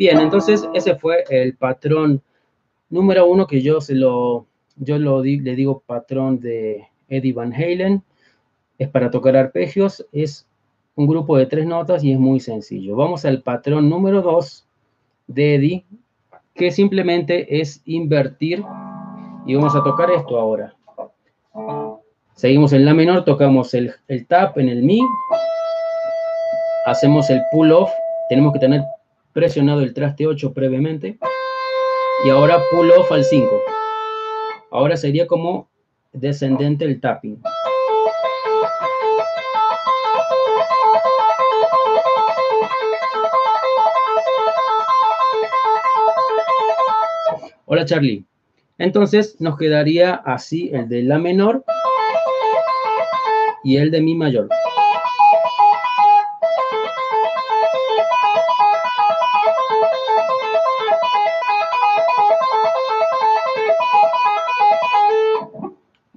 Bien, 0.00 0.18
entonces 0.18 0.66
ese 0.72 0.94
fue 0.96 1.24
el 1.28 1.58
patrón 1.58 2.22
número 2.88 3.26
uno 3.26 3.46
que 3.46 3.60
yo 3.60 3.82
se 3.82 3.94
lo, 3.94 4.46
yo 4.76 4.98
lo 4.98 5.22
le 5.22 5.54
digo 5.54 5.82
patrón 5.84 6.40
de 6.40 6.88
Eddie 7.10 7.34
Van 7.34 7.52
Halen. 7.52 8.02
Es 8.78 8.88
para 8.88 9.10
tocar 9.10 9.36
arpegios, 9.36 10.06
es 10.10 10.48
un 10.94 11.06
grupo 11.06 11.36
de 11.36 11.44
tres 11.44 11.66
notas 11.66 12.02
y 12.02 12.12
es 12.12 12.18
muy 12.18 12.40
sencillo. 12.40 12.96
Vamos 12.96 13.26
al 13.26 13.42
patrón 13.42 13.90
número 13.90 14.22
dos 14.22 14.66
de 15.26 15.56
Eddie, 15.56 15.84
que 16.54 16.70
simplemente 16.70 17.60
es 17.60 17.82
invertir 17.84 18.64
y 19.44 19.54
vamos 19.54 19.76
a 19.76 19.84
tocar 19.84 20.10
esto 20.12 20.40
ahora. 20.40 20.74
Seguimos 22.36 22.72
en 22.72 22.86
la 22.86 22.94
menor, 22.94 23.26
tocamos 23.26 23.74
el, 23.74 23.92
el 24.08 24.26
tap 24.26 24.56
en 24.56 24.70
el 24.70 24.82
mi, 24.82 25.02
hacemos 26.86 27.28
el 27.28 27.42
pull 27.52 27.70
off, 27.72 27.90
tenemos 28.30 28.54
que 28.54 28.60
tener 28.60 28.80
presionado 29.32 29.80
el 29.82 29.94
traste 29.94 30.26
8 30.26 30.52
previamente 30.52 31.18
y 32.24 32.28
ahora 32.28 32.60
pull 32.70 32.90
off 32.90 33.10
al 33.12 33.24
5. 33.24 33.48
Ahora 34.70 34.96
sería 34.96 35.26
como 35.26 35.68
descendente 36.12 36.84
el 36.84 37.00
tapping. 37.00 37.40
Hola 47.66 47.84
Charlie. 47.84 48.24
Entonces 48.78 49.40
nos 49.40 49.56
quedaría 49.56 50.14
así 50.14 50.70
el 50.72 50.88
de 50.88 51.02
la 51.02 51.18
menor 51.18 51.64
y 53.62 53.76
el 53.76 53.90
de 53.90 54.00
mi 54.00 54.14
mayor. 54.14 54.48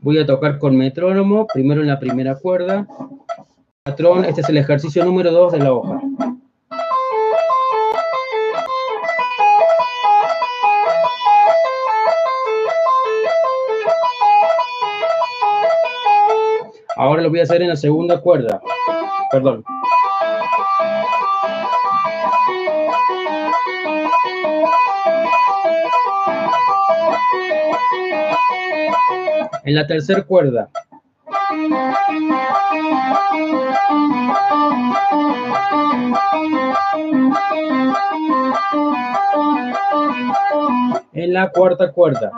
Voy 0.04 0.18
a 0.18 0.26
tocar 0.26 0.60
con 0.60 0.76
metrónomo, 0.76 1.48
primero 1.48 1.80
en 1.80 1.88
la 1.88 1.98
primera 1.98 2.36
cuerda. 2.36 2.86
Patrón, 3.84 4.26
este 4.26 4.42
es 4.42 4.50
el 4.50 4.58
ejercicio 4.58 5.06
número 5.06 5.32
2 5.32 5.54
de 5.54 5.60
la 5.60 5.72
hoja. 5.72 6.02
Ahora 16.98 17.22
lo 17.22 17.30
voy 17.30 17.40
a 17.40 17.44
hacer 17.44 17.62
en 17.62 17.70
la 17.70 17.78
segunda 17.78 18.20
cuerda. 18.20 18.62
Perdón. 19.32 19.64
En 29.74 29.78
la 29.78 29.88
tercera 29.88 30.22
cuerda. 30.22 30.70
En 41.14 41.34
la 41.34 41.50
cuarta 41.50 41.92
cuerda. 41.92 42.32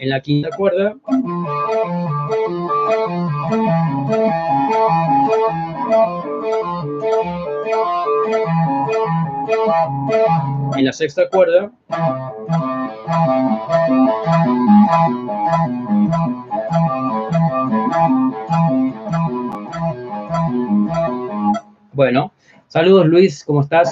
En 0.00 0.08
la 0.08 0.20
quinta 0.20 0.48
cuerda. 0.56 0.96
Sexta 11.00 11.30
cuerda. 11.30 11.72
Bueno, 21.94 22.32
saludos 22.68 23.06
Luis, 23.06 23.42
¿cómo 23.46 23.62
estás? 23.62 23.90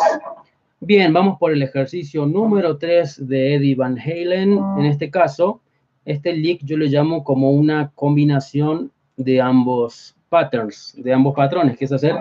Bien, 0.81 1.11
vamos 1.15 1.39
por 1.39 1.51
el 1.51 1.63
ejercicio 1.63 2.27
número 2.27 2.77
3 2.77 3.27
de 3.27 3.55
Eddie 3.55 3.75
Van 3.75 3.99
Halen. 3.99 4.61
En 4.77 4.85
este 4.85 5.11
caso, 5.11 5.63
este 6.05 6.35
lick 6.35 6.61
yo 6.63 6.77
le 6.77 6.89
llamo 6.89 7.25
como 7.25 7.53
una 7.53 7.91
combinación 7.95 8.93
de 9.17 9.41
ambos 9.41 10.15
patterns, 10.29 10.95
de 10.99 11.15
ambos 11.15 11.35
patrones, 11.35 11.79
que 11.79 11.87
es 11.87 11.93
hacer 11.93 12.17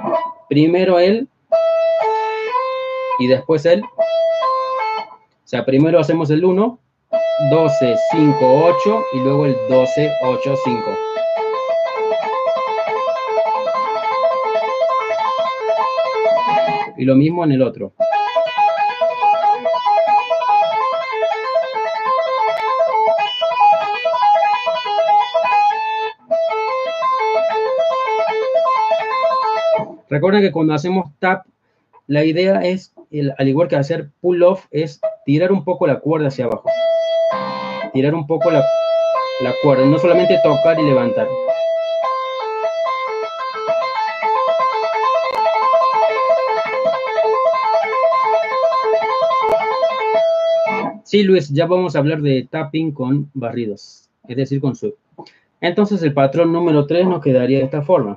primero 0.47 0.97
él 0.97 1.27
y 3.19 3.27
después 3.27 3.65
él. 3.65 3.83
O 5.47 5.49
sea, 5.49 5.63
primero 5.63 5.97
hacemos 5.97 6.29
el 6.29 6.43
1, 6.43 6.77
12, 7.51 7.95
5, 8.11 8.37
8 8.41 9.03
y 9.13 9.19
luego 9.19 9.45
el 9.45 9.55
12, 9.69 10.11
8, 10.21 10.55
5. 10.61 10.97
Y 16.97 17.05
lo 17.05 17.15
mismo 17.15 17.45
en 17.45 17.53
el 17.53 17.61
otro. 17.61 17.93
Recuerden 30.09 30.41
que 30.41 30.51
cuando 30.51 30.73
hacemos 30.73 31.09
tap, 31.19 31.45
la 32.07 32.25
idea 32.25 32.59
es, 32.65 32.93
al 33.37 33.47
igual 33.47 33.69
que 33.69 33.77
hacer 33.77 34.09
pull 34.19 34.43
off, 34.43 34.65
es 34.71 34.99
tirar 35.27 35.51
un 35.51 35.65
poco 35.65 35.85
la 35.85 35.99
cuerda 35.99 36.29
hacia 36.29 36.45
abajo. 36.45 36.69
Tirar 37.91 38.15
un 38.15 38.25
poco 38.25 38.49
la, 38.49 38.63
la 39.41 39.53
cuerda, 39.61 39.85
no 39.85 39.99
solamente 39.99 40.39
tocar 40.41 40.79
y 40.79 40.83
levantar. 40.83 41.27
Sí, 51.03 51.23
Luis, 51.23 51.49
ya 51.49 51.65
vamos 51.65 51.97
a 51.97 51.99
hablar 51.99 52.21
de 52.21 52.47
tapping 52.49 52.93
con 52.93 53.29
barridos, 53.33 54.09
es 54.29 54.37
decir, 54.37 54.61
con 54.61 54.77
sweep. 54.77 54.95
Entonces 55.59 56.01
el 56.03 56.13
patrón 56.13 56.53
número 56.53 56.87
3 56.87 57.05
nos 57.05 57.21
quedaría 57.21 57.59
de 57.59 57.65
esta 57.65 57.81
forma. 57.81 58.15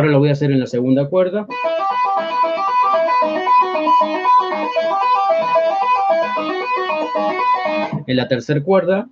Ahora 0.00 0.12
lo 0.12 0.18
voy 0.18 0.30
a 0.30 0.32
hacer 0.32 0.50
en 0.50 0.60
la 0.60 0.66
segunda 0.66 1.10
cuerda. 1.10 1.46
En 8.06 8.16
la 8.16 8.26
tercera 8.26 8.62
cuerda. 8.62 9.06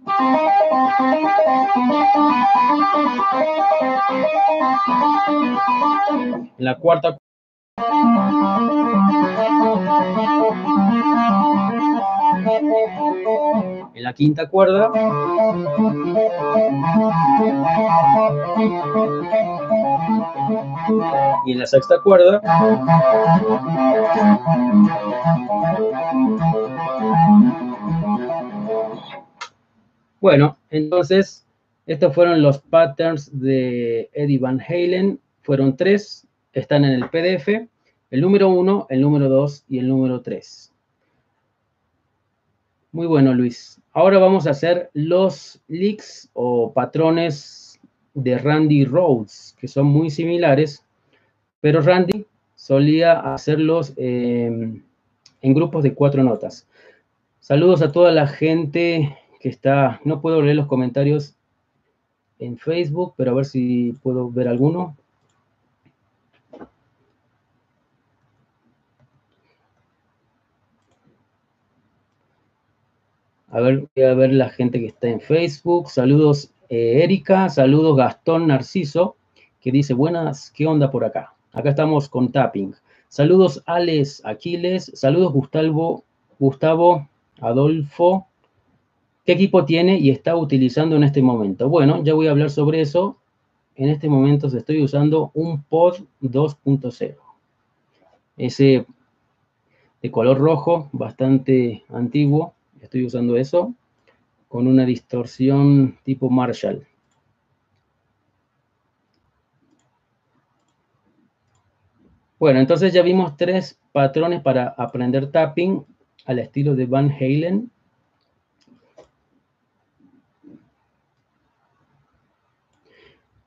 En 6.56 6.64
la 6.64 6.78
cuarta 6.78 7.18
en 13.94 14.02
la 14.02 14.14
quinta 14.14 14.48
cuerda 14.48 14.90
y 21.46 21.52
en 21.52 21.58
la 21.58 21.66
sexta 21.66 22.00
cuerda. 22.02 22.40
Bueno 30.20 30.56
entonces 30.70 31.46
estos 31.86 32.14
fueron 32.14 32.42
los 32.42 32.58
patterns 32.58 33.30
de 33.40 34.10
Eddie 34.12 34.38
Van 34.38 34.60
Halen. 34.60 35.20
Fueron 35.42 35.76
tres 35.76 36.26
están 36.52 36.84
en 36.84 36.92
el 36.92 37.08
PDF 37.08 37.68
el 38.10 38.20
número 38.20 38.48
uno 38.48 38.86
el 38.90 39.00
número 39.00 39.28
dos 39.28 39.64
y 39.68 39.78
el 39.78 39.88
número 39.88 40.22
tres. 40.22 40.72
Muy 42.90 43.06
bueno 43.06 43.34
Luis. 43.34 43.80
Ahora 43.92 44.18
vamos 44.18 44.46
a 44.46 44.50
hacer 44.50 44.90
los 44.94 45.60
leaks 45.68 46.30
o 46.32 46.72
patrones 46.72 47.57
de 48.22 48.38
Randy 48.38 48.84
Rhodes, 48.84 49.56
que 49.58 49.68
son 49.68 49.86
muy 49.86 50.10
similares, 50.10 50.84
pero 51.60 51.80
Randy 51.80 52.26
solía 52.54 53.20
hacerlos 53.34 53.92
em, 53.96 54.82
en 55.40 55.54
grupos 55.54 55.82
de 55.82 55.94
cuatro 55.94 56.22
notas. 56.22 56.66
Saludos 57.40 57.82
a 57.82 57.92
toda 57.92 58.12
la 58.12 58.26
gente 58.26 59.16
que 59.40 59.48
está, 59.48 60.00
no 60.04 60.20
puedo 60.20 60.42
leer 60.42 60.56
los 60.56 60.66
comentarios 60.66 61.36
en 62.38 62.58
Facebook, 62.58 63.14
pero 63.16 63.30
a 63.30 63.34
ver 63.34 63.44
si 63.44 63.94
puedo 64.02 64.30
ver 64.30 64.48
alguno. 64.48 64.96
A 73.50 73.60
ver, 73.60 73.88
voy 73.94 74.04
a 74.04 74.14
ver 74.14 74.32
la 74.32 74.50
gente 74.50 74.78
que 74.78 74.86
está 74.86 75.08
en 75.08 75.20
Facebook. 75.20 75.90
Saludos 75.90 76.52
eh, 76.68 77.02
Erika, 77.02 77.48
saludos 77.48 77.96
Gastón 77.96 78.46
Narciso, 78.46 79.16
que 79.60 79.72
dice, 79.72 79.94
buenas, 79.94 80.50
¿qué 80.50 80.66
onda 80.66 80.90
por 80.90 81.04
acá? 81.04 81.34
Acá 81.52 81.70
estamos 81.70 82.08
con 82.08 82.30
tapping. 82.30 82.74
Saludos 83.08 83.62
Alex 83.66 84.22
Aquiles, 84.24 84.90
saludos 84.94 85.32
Gustavo, 85.32 86.04
Gustavo 86.38 87.08
Adolfo. 87.40 88.26
¿Qué 89.24 89.32
equipo 89.32 89.64
tiene 89.64 89.98
y 89.98 90.10
está 90.10 90.36
utilizando 90.36 90.96
en 90.96 91.04
este 91.04 91.22
momento? 91.22 91.68
Bueno, 91.68 92.02
ya 92.04 92.14
voy 92.14 92.26
a 92.26 92.32
hablar 92.32 92.50
sobre 92.50 92.82
eso. 92.82 93.16
En 93.74 93.88
este 93.88 94.08
momento 94.08 94.48
estoy 94.48 94.82
usando 94.82 95.30
un 95.34 95.62
Pod 95.62 96.00
2.0. 96.20 97.14
Ese 98.36 98.86
de 100.02 100.10
color 100.10 100.38
rojo, 100.38 100.88
bastante 100.92 101.82
antiguo. 101.88 102.54
Estoy 102.80 103.06
usando 103.06 103.36
eso 103.36 103.74
con 104.48 104.66
una 104.66 104.84
distorsión 104.84 105.98
tipo 106.02 106.30
Marshall. 106.30 106.86
Bueno, 112.38 112.60
entonces 112.60 112.92
ya 112.92 113.02
vimos 113.02 113.36
tres 113.36 113.78
patrones 113.92 114.40
para 114.42 114.68
aprender 114.78 115.30
tapping 115.30 115.84
al 116.24 116.38
estilo 116.38 116.74
de 116.74 116.86
Van 116.86 117.10
Halen. 117.10 117.70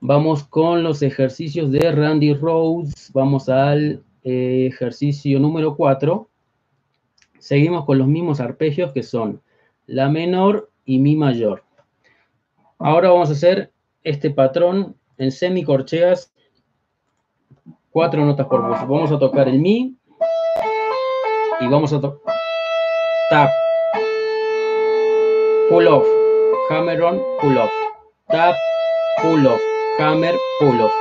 Vamos 0.01 0.43
con 0.43 0.83
los 0.83 1.03
ejercicios 1.03 1.71
de 1.71 1.91
Randy 1.91 2.33
Rhodes. 2.33 3.11
Vamos 3.13 3.49
al 3.49 4.03
eh, 4.23 4.67
ejercicio 4.67 5.39
número 5.39 5.75
4. 5.75 6.27
Seguimos 7.37 7.85
con 7.85 7.97
los 7.99 8.07
mismos 8.07 8.39
arpegios 8.39 8.91
que 8.93 9.03
son 9.03 9.41
la 9.85 10.09
menor 10.09 10.70
y 10.85 10.99
mi 10.99 11.15
mayor. 11.15 11.63
Ahora 12.79 13.09
vamos 13.09 13.29
a 13.29 13.33
hacer 13.33 13.71
este 14.03 14.31
patrón 14.31 14.95
en 15.17 15.31
semicorcheas, 15.31 16.33
cuatro 17.91 18.25
notas 18.25 18.47
por 18.47 18.67
voz. 18.67 18.79
Vamos 18.81 19.11
a 19.11 19.19
tocar 19.19 19.47
el 19.47 19.59
mi 19.59 19.95
y 21.59 21.67
vamos 21.67 21.93
a 21.93 22.01
tocar 22.01 22.33
tap, 23.31 23.49
pull 25.69 25.87
off, 25.87 26.05
hammer 26.69 27.01
on, 27.01 27.21
pull 27.39 27.57
off, 27.57 27.71
tap, 28.27 28.55
pull 29.21 29.47
off, 29.47 29.61
hammer, 29.99 30.35
pull 30.59 30.81
off. 30.81 30.91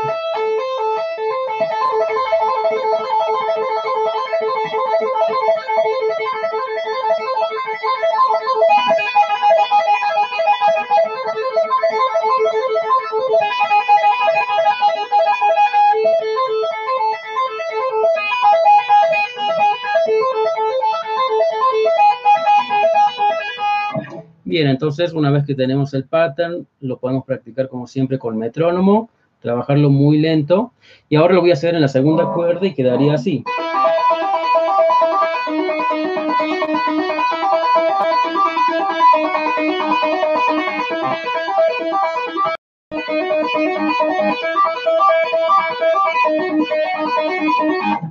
Entonces 24.68 25.12
una 25.12 25.30
vez 25.30 25.44
que 25.44 25.54
tenemos 25.54 25.94
el 25.94 26.04
pattern, 26.04 26.66
lo 26.80 26.98
podemos 26.98 27.24
practicar 27.24 27.68
como 27.68 27.86
siempre 27.86 28.18
con 28.18 28.36
metrónomo, 28.36 29.10
trabajarlo 29.40 29.90
muy 29.90 30.18
lento. 30.18 30.72
Y 31.08 31.16
ahora 31.16 31.34
lo 31.34 31.40
voy 31.40 31.50
a 31.50 31.54
hacer 31.54 31.74
en 31.74 31.80
la 31.80 31.88
segunda 31.88 32.32
cuerda 32.32 32.66
y 32.66 32.74
quedaría 32.74 33.14
así. 33.14 33.44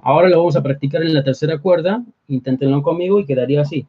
Ahora 0.10 0.28
lo 0.28 0.40
vamos 0.40 0.56
a 0.56 0.64
practicar 0.64 1.04
en 1.04 1.14
la 1.14 1.24
tercera 1.24 1.60
cuerda. 1.60 2.04
Inténtenlo 2.30 2.82
conmigo 2.82 3.20
y 3.20 3.28
quedaría 3.28 3.62
así. 3.62 3.86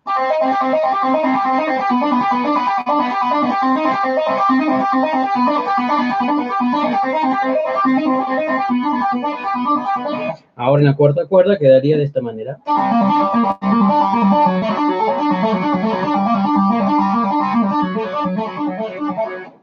Ahora 10.56 10.82
en 10.82 10.86
la 10.88 10.94
cuarta 10.94 11.24
cuerda 11.24 11.56
quedaría 11.58 11.96
de 11.96 12.04
esta 12.04 12.20
manera. 12.20 12.58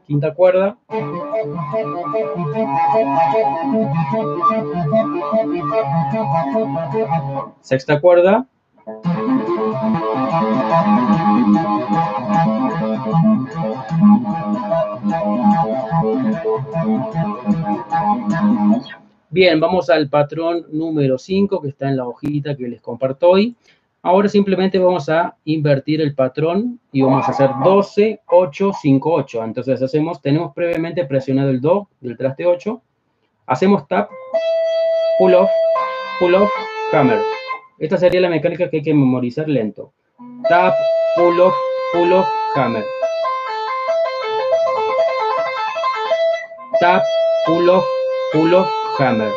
Quinta 0.08 0.32
cuerda. 0.32 0.78
Sexta 7.60 8.00
cuerda. 8.00 8.46
Bien, 19.28 19.60
vamos 19.60 19.90
al 19.90 20.08
patrón 20.08 20.64
número 20.72 21.18
5 21.18 21.60
que 21.60 21.68
está 21.68 21.90
en 21.90 21.98
la 21.98 22.08
hojita 22.08 22.56
que 22.56 22.66
les 22.66 22.80
comparto 22.80 23.28
hoy. 23.28 23.54
Ahora 24.02 24.28
simplemente 24.28 24.78
vamos 24.78 25.08
a 25.08 25.36
invertir 25.44 26.00
el 26.00 26.14
patrón 26.14 26.78
y 26.92 27.02
vamos 27.02 27.26
a 27.26 27.32
hacer 27.32 27.50
12, 27.64 28.20
8, 28.26 28.72
5, 28.80 29.12
8. 29.12 29.44
Entonces 29.44 29.82
hacemos, 29.82 30.22
tenemos 30.22 30.54
previamente 30.54 31.04
presionado 31.04 31.50
el 31.50 31.60
Do 31.60 31.88
del 32.00 32.16
traste 32.16 32.46
8. 32.46 32.80
Hacemos 33.46 33.88
tap, 33.88 34.08
pull 35.18 35.34
off, 35.34 35.50
pull 36.20 36.34
off, 36.36 36.50
hammer. 36.92 37.20
Esta 37.78 37.96
sería 37.96 38.20
la 38.20 38.28
mecánica 38.28 38.70
que 38.70 38.76
hay 38.76 38.82
que 38.82 38.94
memorizar 38.94 39.48
lento. 39.48 39.92
Tap, 40.48 40.74
pull 41.16 41.40
off, 41.40 41.54
pull 41.92 42.12
off, 42.12 42.28
hammer. 42.54 42.84
Tap, 46.80 47.02
pull 47.46 47.68
off, 47.68 47.84
pull 48.32 48.54
off, 48.54 48.70
hammer. 49.00 49.32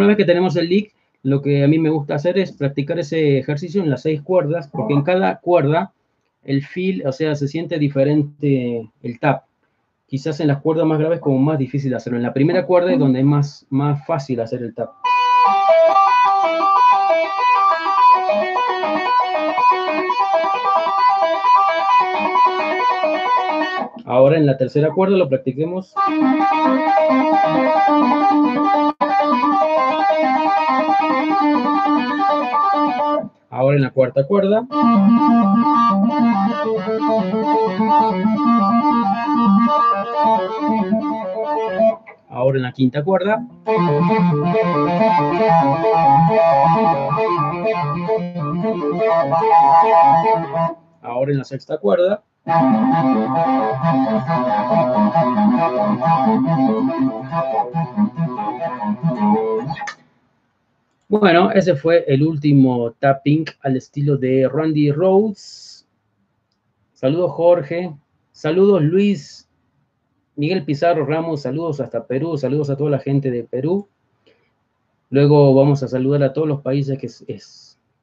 Una 0.00 0.06
vez 0.06 0.16
que 0.16 0.24
tenemos 0.24 0.56
el 0.56 0.66
lick, 0.66 0.94
lo 1.22 1.42
que 1.42 1.62
a 1.62 1.68
mí 1.68 1.78
me 1.78 1.90
gusta 1.90 2.14
hacer 2.14 2.38
es 2.38 2.52
practicar 2.52 2.98
ese 2.98 3.36
ejercicio 3.36 3.82
en 3.82 3.90
las 3.90 4.00
seis 4.00 4.22
cuerdas, 4.22 4.66
porque 4.66 4.94
en 4.94 5.02
cada 5.02 5.40
cuerda 5.40 5.92
el 6.42 6.64
feel, 6.64 7.06
o 7.06 7.12
sea, 7.12 7.34
se 7.34 7.46
siente 7.46 7.78
diferente 7.78 8.90
el 9.02 9.20
tap. 9.20 9.44
Quizás 10.06 10.40
en 10.40 10.48
las 10.48 10.62
cuerdas 10.62 10.86
más 10.86 10.98
graves 10.98 11.20
como 11.20 11.36
más 11.38 11.58
difícil 11.58 11.94
hacerlo. 11.94 12.16
En 12.16 12.22
la 12.22 12.32
primera 12.32 12.64
cuerda 12.64 12.94
es 12.94 12.98
donde 12.98 13.18
es 13.18 13.26
más, 13.26 13.66
más 13.68 14.06
fácil 14.06 14.40
hacer 14.40 14.62
el 14.62 14.74
tap. 14.74 14.90
Ahora 24.06 24.38
en 24.38 24.46
la 24.46 24.56
tercera 24.56 24.88
cuerda 24.94 25.18
lo 25.18 25.28
practiquemos. 25.28 25.94
Ahora 33.60 33.76
en 33.76 33.82
la 33.82 33.90
cuarta 33.90 34.26
cuerda. 34.26 34.66
Ahora 42.30 42.56
en 42.56 42.62
la 42.62 42.72
quinta 42.72 43.04
cuerda. 43.04 43.46
Ahora 51.02 51.32
en 51.32 51.36
la 51.36 51.44
sexta 51.44 51.76
cuerda. 51.76 52.22
Bueno, 61.10 61.50
ese 61.50 61.74
fue 61.74 62.04
el 62.06 62.22
último 62.22 62.92
tapping 62.92 63.44
al 63.62 63.76
estilo 63.76 64.16
de 64.16 64.48
Randy 64.48 64.92
Rhodes. 64.92 65.84
Saludos 66.92 67.32
Jorge, 67.32 67.92
saludos 68.30 68.80
Luis, 68.80 69.50
Miguel 70.36 70.64
Pizarro 70.64 71.04
Ramos, 71.04 71.42
saludos 71.42 71.80
hasta 71.80 72.06
Perú, 72.06 72.38
saludos 72.38 72.70
a 72.70 72.76
toda 72.76 72.90
la 72.90 73.00
gente 73.00 73.32
de 73.32 73.42
Perú. 73.42 73.88
Luego 75.08 75.52
vamos 75.52 75.82
a 75.82 75.88
saludar 75.88 76.22
a 76.22 76.32
todos 76.32 76.46
los 76.46 76.60
países 76.60 76.96
que, 76.96 77.08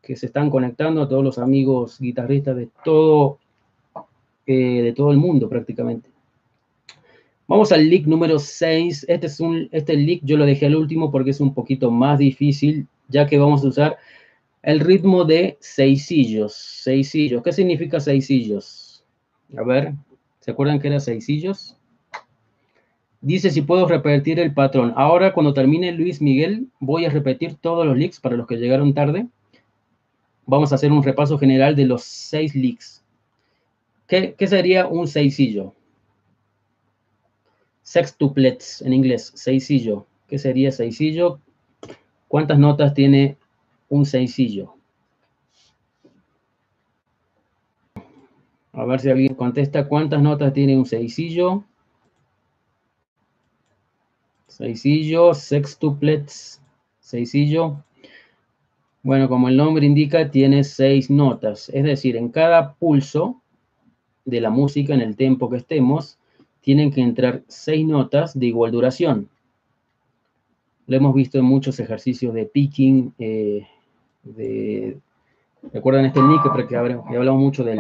que 0.02 0.16
se 0.18 0.26
están 0.26 0.50
conectando, 0.50 1.04
a 1.04 1.08
todos 1.08 1.24
los 1.24 1.38
amigos 1.38 2.02
guitarristas 2.02 2.58
de 2.58 2.68
todo, 2.84 3.40
eh, 4.46 4.82
de 4.82 4.92
todo 4.92 5.12
el 5.12 5.18
mundo 5.18 5.48
prácticamente. 5.48 6.10
Vamos 7.48 7.72
al 7.72 7.90
lick 7.90 8.06
número 8.06 8.40
6. 8.40 9.06
Este 9.08 9.28
es 9.28 9.40
un, 9.40 9.70
este 9.72 9.96
lick 9.96 10.22
yo 10.24 10.36
lo 10.36 10.46
dejé 10.46 10.66
al 10.66 10.76
último 10.76 11.10
porque 11.12 11.32
es 11.32 11.40
un 11.40 11.54
poquito 11.54 11.90
más 11.90 12.20
difícil 12.20 12.88
ya 13.08 13.26
que 13.26 13.38
vamos 13.38 13.64
a 13.64 13.68
usar 13.68 13.98
el 14.64 14.82
ritmo 14.82 15.24
de 15.24 15.58
seisillos. 15.62 16.54
Seisillos. 16.54 17.42
¿Qué 17.42 17.54
significa 17.54 18.02
seisillos? 18.02 19.06
A 19.58 19.64
ver, 19.64 19.94
¿se 20.42 20.52
acuerdan 20.52 20.82
que 20.82 20.90
era 20.90 21.00
seisillos? 21.00 21.78
Dice 23.22 23.50
si 23.50 23.62
puedo 23.62 23.88
repetir 23.88 24.42
el 24.42 24.54
patrón. 24.54 24.94
Ahora, 24.98 25.34
cuando 25.34 25.54
termine 25.54 25.94
Luis 25.94 26.22
Miguel, 26.22 26.68
voy 26.82 27.06
a 27.06 27.10
repetir 27.10 27.56
todos 27.56 27.86
los 27.86 27.98
leaks 27.98 28.20
para 28.20 28.36
los 28.36 28.46
que 28.46 28.58
llegaron 28.58 28.94
tarde. 28.94 29.26
Vamos 30.46 30.74
a 30.74 30.76
hacer 30.76 30.92
un 30.92 31.02
repaso 31.02 31.38
general 31.38 31.78
de 31.78 31.86
los 31.86 32.04
seis 32.04 32.54
leaks. 32.56 33.06
¿Qué, 34.06 34.36
qué 34.38 34.48
sería 34.48 34.88
un 34.88 35.08
seisillo? 35.08 35.74
Sextuplets 37.88 38.82
en 38.82 38.92
inglés, 38.92 39.32
seisillo. 39.34 40.08
¿Qué 40.28 40.38
sería 40.38 40.74
seisillo? 40.74 41.40
¿Cuántas 42.28 42.60
notas 42.60 42.94
tiene 42.94 43.38
un 43.88 44.06
seisillo? 44.06 44.74
A 48.74 48.84
ver 48.84 49.00
si 49.00 49.10
alguien 49.10 49.36
contesta. 49.36 49.88
¿Cuántas 49.88 50.22
notas 50.22 50.52
tiene 50.52 50.78
un 50.78 50.86
seisillo? 50.86 51.64
Seisillo, 54.48 55.34
sextuplets, 55.34 56.62
seisillo. 57.00 57.86
Bueno, 59.02 59.30
como 59.30 59.48
el 59.48 59.56
nombre 59.56 59.86
indica, 59.86 60.30
tiene 60.30 60.66
seis 60.66 61.10
notas. 61.10 61.70
Es 61.70 61.86
decir, 61.86 62.18
en 62.18 62.28
cada 62.28 62.74
pulso 62.74 63.42
de 64.26 64.42
la 64.42 64.50
música, 64.50 64.94
en 64.94 65.00
el 65.00 65.16
tempo 65.16 65.50
que 65.50 65.56
estemos, 65.56 66.17
tienen 66.68 66.92
que 66.92 67.00
entrar 67.00 67.44
seis 67.48 67.88
notas 67.88 68.38
de 68.38 68.48
igual 68.48 68.74
duración. 68.74 69.30
Lo 70.86 70.98
hemos 70.98 71.16
visto 71.16 71.38
en 71.38 71.46
muchos 71.46 71.80
ejercicios 71.80 72.34
de 72.34 72.46
picking, 72.46 73.14
eh, 73.20 73.66
¿recuerdan 75.72 76.04
este 76.04 76.22
nick 76.22 76.42
que 76.68 76.76
he 76.76 76.78
hablado 76.78 77.38
mucho 77.38 77.64
de 77.64 77.72
él? 77.72 77.80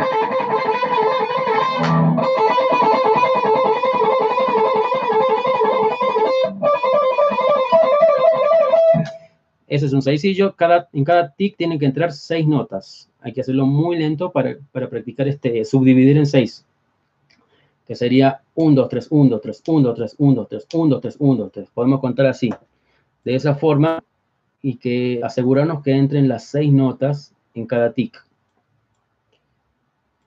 Ese 9.67 9.87
es 9.87 9.91
un 9.91 10.01
seisillo, 10.01 10.55
cada, 10.55 10.87
en 10.93 11.03
cada 11.03 11.33
tic 11.33 11.57
tienen 11.57 11.77
que 11.77 11.87
entrar 11.87 12.13
seis 12.13 12.47
notas. 12.47 13.09
Hay 13.19 13.33
que 13.33 13.41
hacerlo 13.41 13.65
muy 13.65 13.97
lento 13.97 14.31
para, 14.31 14.55
para 14.71 14.89
practicar 14.89 15.27
este, 15.27 15.65
subdividir 15.65 16.17
en 16.17 16.25
seis. 16.25 16.65
Que 17.87 17.95
sería 17.95 18.41
1, 18.55 18.75
2, 18.75 18.89
3, 18.89 19.07
1, 19.09 19.29
2, 19.29 19.41
3, 19.41 19.63
1, 19.65 19.83
2, 19.83 19.95
3, 19.95 20.15
1, 20.17 20.35
2, 20.35 20.47
3, 20.49 20.67
1, 20.69 20.89
2, 20.89 21.01
3, 21.01 21.17
1, 21.19 21.35
2, 21.43 21.51
3. 21.51 21.69
Podemos 21.73 21.99
contar 22.01 22.25
así 22.25 22.49
de 23.23 23.35
esa 23.35 23.55
forma 23.55 24.03
y 24.61 24.77
que 24.77 25.21
asegurarnos 25.23 25.83
que 25.83 25.91
entren 25.91 26.27
las 26.27 26.45
seis 26.45 26.71
notas 26.71 27.33
en 27.53 27.65
cada 27.65 27.93
tic. 27.93 28.23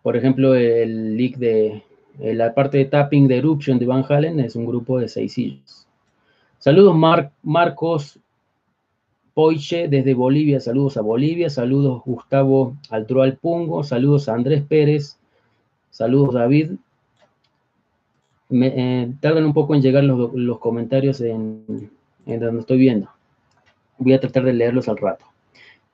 Por 0.03 0.17
ejemplo, 0.17 0.55
el 0.55 1.17
lick 1.17 1.37
de 1.37 1.83
la 2.19 2.55
parte 2.55 2.79
de 2.79 2.85
tapping 2.87 3.29
de 3.29 3.39
Eruption 3.39 3.79
de 3.79 3.87
Van 3.87 4.05
Halen 4.09 4.41
es 4.41 4.57
un 4.57 4.67
grupo 4.67 4.99
de 4.99 5.09
seis 5.09 5.35
sillas. 5.35 5.87
Saludos 6.59 6.95
Marcos 7.43 8.19
Poiche 9.33 9.89
desde 9.89 10.13
Bolivia, 10.13 10.61
saludos 10.61 10.97
a 10.97 11.03
Bolivia, 11.03 11.49
saludos 11.49 12.03
Gustavo 12.05 12.77
Altroal 12.91 13.39
Pungo, 13.39 13.83
saludos 13.85 14.29
a 14.29 14.35
Andrés 14.35 14.63
Pérez, 14.69 15.19
saludos 15.91 16.35
David. 16.35 16.73
Me, 18.51 18.67
eh, 18.67 19.13
tardan 19.21 19.45
un 19.47 19.55
poco 19.55 19.75
en 19.75 19.83
llegar 19.83 20.05
los, 20.05 20.35
los 20.35 20.59
comentarios 20.59 21.21
en, 21.21 21.91
donde 22.27 22.61
estoy 22.61 22.79
viendo. 22.79 23.09
Voy 23.99 24.13
a 24.13 24.21
tratar 24.21 24.45
de 24.45 24.53
leerlos 24.53 24.89
al 24.89 24.99
rato. 24.99 25.25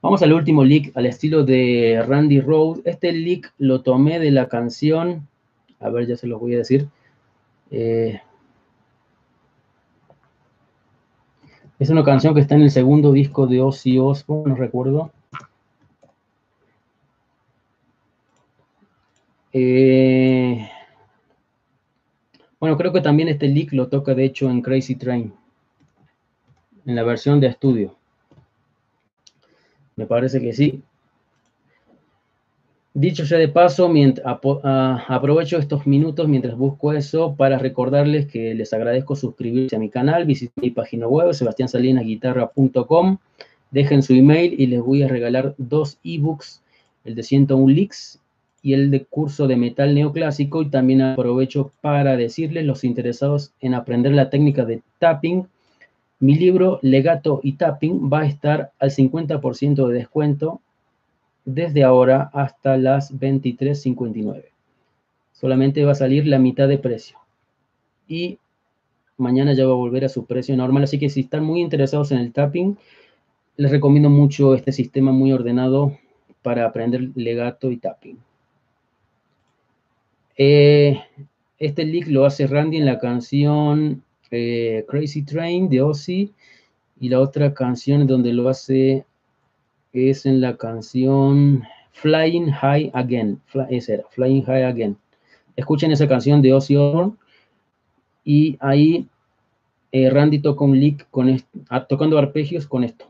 Vamos 0.02 0.22
al 0.22 0.32
último 0.32 0.64
lick 0.64 0.96
al 0.96 1.06
estilo 1.06 1.44
de 1.44 2.02
Randy 2.06 2.40
Rhodes. 2.40 2.82
Este 2.84 3.12
lick 3.12 3.52
lo 3.58 3.82
tomé 3.82 4.18
de 4.18 4.30
la 4.30 4.48
canción, 4.48 5.26
a 5.80 5.90
ver, 5.90 6.06
ya 6.06 6.16
se 6.16 6.26
lo 6.26 6.38
voy 6.38 6.54
a 6.54 6.58
decir. 6.58 6.88
Eh, 7.70 8.20
es 11.78 11.90
una 11.90 12.04
canción 12.04 12.34
que 12.34 12.40
está 12.40 12.54
en 12.54 12.62
el 12.62 12.70
segundo 12.70 13.12
disco 13.12 13.46
de 13.46 13.60
Ozzy 13.60 13.98
Osbourne, 13.98 14.50
no 14.50 14.56
recuerdo. 14.56 15.12
Eh, 19.52 20.68
bueno, 22.58 22.76
creo 22.76 22.92
que 22.92 23.00
también 23.00 23.28
este 23.28 23.48
lick 23.48 23.72
lo 23.72 23.88
toca 23.88 24.14
de 24.14 24.24
hecho 24.24 24.50
en 24.50 24.62
Crazy 24.62 24.94
Train, 24.94 25.32
en 26.86 26.94
la 26.94 27.02
versión 27.02 27.40
de 27.40 27.48
estudio. 27.48 27.96
Me 29.96 30.06
parece 30.06 30.40
que 30.40 30.52
sí. 30.52 30.82
Dicho 32.94 33.24
ya 33.24 33.36
de 33.36 33.48
paso, 33.48 33.92
aprovecho 34.24 35.58
estos 35.58 35.86
minutos 35.86 36.28
mientras 36.28 36.56
busco 36.56 36.94
eso 36.94 37.34
para 37.36 37.58
recordarles 37.58 38.26
que 38.26 38.54
les 38.54 38.72
agradezco 38.72 39.14
suscribirse 39.16 39.76
a 39.76 39.78
mi 39.78 39.90
canal, 39.90 40.24
visiten 40.24 40.62
mi 40.62 40.70
página 40.70 41.06
web, 41.06 41.34
sebastiansalinasguitarra.com, 41.34 43.18
dejen 43.70 44.02
su 44.02 44.14
email 44.14 44.58
y 44.58 44.66
les 44.68 44.80
voy 44.80 45.02
a 45.02 45.08
regalar 45.08 45.54
dos 45.58 45.98
ebooks, 46.04 46.62
el 47.04 47.14
de 47.14 47.22
101 47.22 47.68
Leaks 47.70 48.18
y 48.66 48.74
el 48.74 48.90
de 48.90 49.04
curso 49.04 49.46
de 49.46 49.56
metal 49.56 49.94
neoclásico 49.94 50.62
y 50.62 50.70
también 50.70 51.00
aprovecho 51.02 51.70
para 51.80 52.16
decirles 52.16 52.64
los 52.64 52.82
interesados 52.82 53.52
en 53.60 53.74
aprender 53.74 54.12
la 54.12 54.28
técnica 54.28 54.64
de 54.64 54.82
tapping 54.98 55.46
mi 56.18 56.34
libro 56.34 56.78
Legato 56.80 57.40
y 57.42 57.52
Tapping 57.52 58.10
va 58.10 58.20
a 58.20 58.26
estar 58.26 58.72
al 58.78 58.90
50% 58.90 59.86
de 59.86 59.94
descuento 59.94 60.62
desde 61.44 61.84
ahora 61.84 62.30
hasta 62.32 62.78
las 62.78 63.14
23.59. 63.14 64.44
Solamente 65.32 65.84
va 65.84 65.92
a 65.92 65.96
salir 65.96 66.26
la 66.26 66.38
mitad 66.38 66.68
de 66.68 66.78
precio. 66.78 67.18
Y 68.08 68.38
mañana 69.18 69.52
ya 69.52 69.66
va 69.66 69.72
a 69.72 69.76
volver 69.76 70.06
a 70.06 70.08
su 70.08 70.24
precio 70.24 70.56
normal. 70.56 70.84
Así 70.84 70.98
que 70.98 71.10
si 71.10 71.20
están 71.20 71.44
muy 71.44 71.60
interesados 71.60 72.12
en 72.12 72.18
el 72.18 72.32
tapping, 72.32 72.78
les 73.58 73.70
recomiendo 73.70 74.08
mucho 74.08 74.54
este 74.54 74.72
sistema 74.72 75.12
muy 75.12 75.32
ordenado 75.32 75.98
para 76.40 76.64
aprender 76.64 77.10
legato 77.14 77.70
y 77.70 77.76
tapping. 77.76 78.18
Eh, 80.38 81.00
este 81.58 81.84
link 81.84 82.08
lo 82.08 82.26
hace 82.26 82.46
Randy 82.46 82.76
en 82.76 82.84
la 82.84 82.98
canción 82.98 84.02
eh, 84.30 84.84
Crazy 84.88 85.22
Train 85.22 85.68
de 85.70 85.80
Ozzy 85.80 86.34
y 87.00 87.08
la 87.08 87.20
otra 87.20 87.54
canción 87.54 88.06
donde 88.06 88.32
lo 88.32 88.48
hace 88.48 89.06
es 89.92 90.26
en 90.26 90.42
la 90.42 90.56
canción 90.56 91.62
Flying 91.92 92.50
High 92.50 92.90
Again. 92.92 93.40
esa 93.70 93.94
era, 93.94 94.04
Flying 94.10 94.44
High 94.44 94.64
Again. 94.64 94.96
Escuchen 95.56 95.90
esa 95.92 96.06
canción 96.06 96.42
de 96.42 96.52
Ozzy 96.52 96.76
Osbourne 96.76 97.14
y 98.22 98.58
ahí 98.60 99.08
eh, 99.92 100.10
Randy 100.10 100.40
toca 100.40 100.64
un 100.64 100.78
lick 100.78 101.08
con 101.10 101.34
ah, 101.70 101.86
tocando 101.86 102.18
arpegios 102.18 102.66
con 102.66 102.84
esto. 102.84 103.06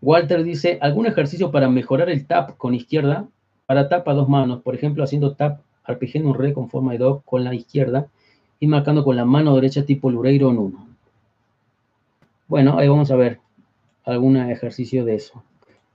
Walter 0.00 0.44
dice, 0.44 0.78
¿algún 0.80 1.06
ejercicio 1.06 1.50
para 1.50 1.68
mejorar 1.68 2.08
el 2.08 2.24
tap 2.24 2.56
con 2.56 2.72
izquierda? 2.72 3.26
Para 3.68 3.90
tap 3.90 4.08
a 4.08 4.14
dos 4.14 4.30
manos, 4.30 4.62
por 4.62 4.74
ejemplo, 4.74 5.04
haciendo 5.04 5.34
tap 5.34 5.60
arpegiando 5.84 6.30
un 6.30 6.36
re 6.36 6.54
con 6.54 6.70
forma 6.70 6.92
de 6.92 6.98
do 6.98 7.20
con 7.26 7.44
la 7.44 7.54
izquierda 7.54 8.06
y 8.58 8.66
marcando 8.66 9.04
con 9.04 9.14
la 9.14 9.26
mano 9.26 9.54
derecha 9.54 9.84
tipo 9.84 10.10
Lureiro 10.10 10.48
en 10.48 10.58
uno. 10.58 10.86
Bueno, 12.46 12.78
ahí 12.78 12.88
vamos 12.88 13.10
a 13.10 13.16
ver 13.16 13.40
algún 14.06 14.38
ejercicio 14.38 15.04
de 15.04 15.16
eso, 15.16 15.44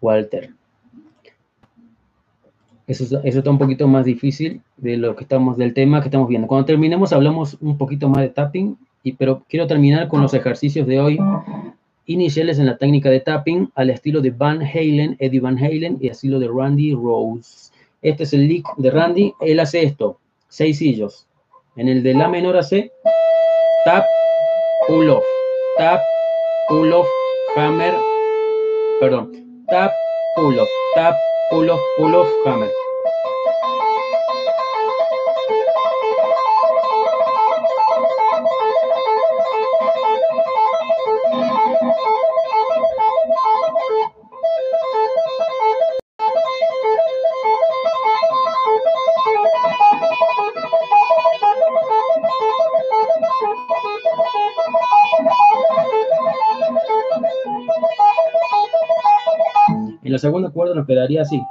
Walter. 0.02 0.52
Eso, 2.86 3.06
eso, 3.06 3.40
está 3.40 3.50
un 3.50 3.58
poquito 3.58 3.88
más 3.88 4.06
difícil 4.06 4.62
de 4.78 4.98
lo 4.98 5.16
que 5.16 5.24
estamos, 5.24 5.58
del 5.58 5.74
tema 5.74 6.00
que 6.02 6.10
estamos 6.10 6.28
viendo. 6.28 6.48
Cuando 6.48 6.66
terminemos 6.66 7.12
hablamos 7.12 7.58
un 7.60 7.80
poquito 7.80 8.08
más 8.08 8.22
de 8.22 8.30
tapping, 8.30 8.78
y, 9.02 9.14
pero 9.14 9.42
quiero 9.50 9.66
terminar 9.66 10.10
con 10.10 10.22
los 10.22 10.36
ejercicios 10.36 10.86
de 10.86 11.00
hoy 11.00 11.20
iniciales 12.06 12.60
en 12.60 12.66
la 12.66 12.78
técnica 12.78 13.10
de 13.10 13.20
tapping 13.20 13.72
al 13.76 13.90
estilo 13.90 14.22
de 14.22 14.32
Van 14.32 14.62
Halen, 14.62 15.16
Eddie 15.20 15.40
Van 15.40 15.58
Halen 15.58 15.98
y 16.00 16.08
estilo 16.08 16.40
de 16.40 16.48
Randy 16.48 16.94
Rose. 16.94 17.72
Este 18.02 18.24
es 18.24 18.34
el 18.34 18.48
lick 18.48 18.68
de 18.78 18.92
Randy. 18.92 19.34
Él 19.42 19.60
hace 19.60 19.84
esto, 19.84 20.20
seis 20.50 20.78
sillos. 20.78 21.28
En 21.76 21.88
el 21.88 22.04
de 22.04 22.14
La 22.14 22.28
menor 22.28 22.58
hace 22.58 22.92
tap, 23.86 24.06
pull 24.88 25.10
off, 25.10 25.24
tap, 25.78 26.02
pull 26.68 26.94
off, 26.94 27.08
hammer, 27.56 27.94
perdón, 29.00 29.32
tap, 29.70 29.92
pull 30.36 30.60
off, 30.60 30.70
tap, 30.96 31.16
pull 31.50 31.70
off, 31.70 31.82
pull 31.98 32.16
off, 32.16 32.30
hammer. 32.46 32.83
Segundo 60.24 60.54
cuerda 60.54 60.74
nos 60.74 60.88
quedaría 60.88 61.22
así. 61.22 61.42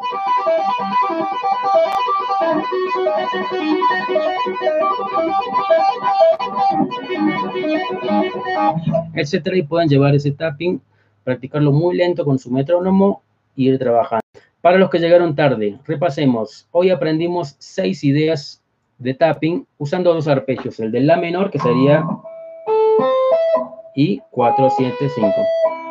Etcétera, 9.14 9.58
y 9.58 9.62
puedan 9.62 9.88
llevar 9.88 10.14
ese 10.14 10.30
tapping, 10.30 10.80
practicarlo 11.22 11.70
muy 11.70 11.94
lento 11.96 12.24
con 12.24 12.38
su 12.38 12.50
metrónomo 12.50 13.22
y 13.54 13.68
ir 13.68 13.78
trabajando. 13.78 14.22
Para 14.62 14.78
los 14.78 14.88
que 14.88 15.00
llegaron 15.00 15.36
tarde, 15.36 15.78
repasemos. 15.84 16.66
Hoy 16.70 16.88
aprendimos 16.88 17.56
seis 17.58 18.02
ideas 18.04 18.62
de 18.96 19.12
tapping 19.12 19.66
usando 19.76 20.14
dos 20.14 20.28
arpegios, 20.28 20.80
el 20.80 20.90
de 20.92 21.00
la 21.00 21.18
menor 21.18 21.50
que 21.50 21.58
sería 21.58 22.06
y 23.94 24.22
4, 24.30 24.70
7, 24.78 24.94
5. 25.14 25.30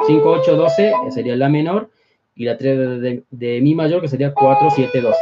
5, 0.07 0.29
8, 0.31 0.55
12 0.55 0.93
sería 1.11 1.35
la 1.35 1.47
menor 1.47 1.91
y 2.35 2.45
la 2.45 2.57
3 2.57 3.23
de, 3.29 3.61
mi 3.61 3.75
mayor, 3.75 4.01
que 4.01 4.07
sería 4.07 4.33
4, 4.33 4.69
7, 4.75 5.01
12. 5.01 5.17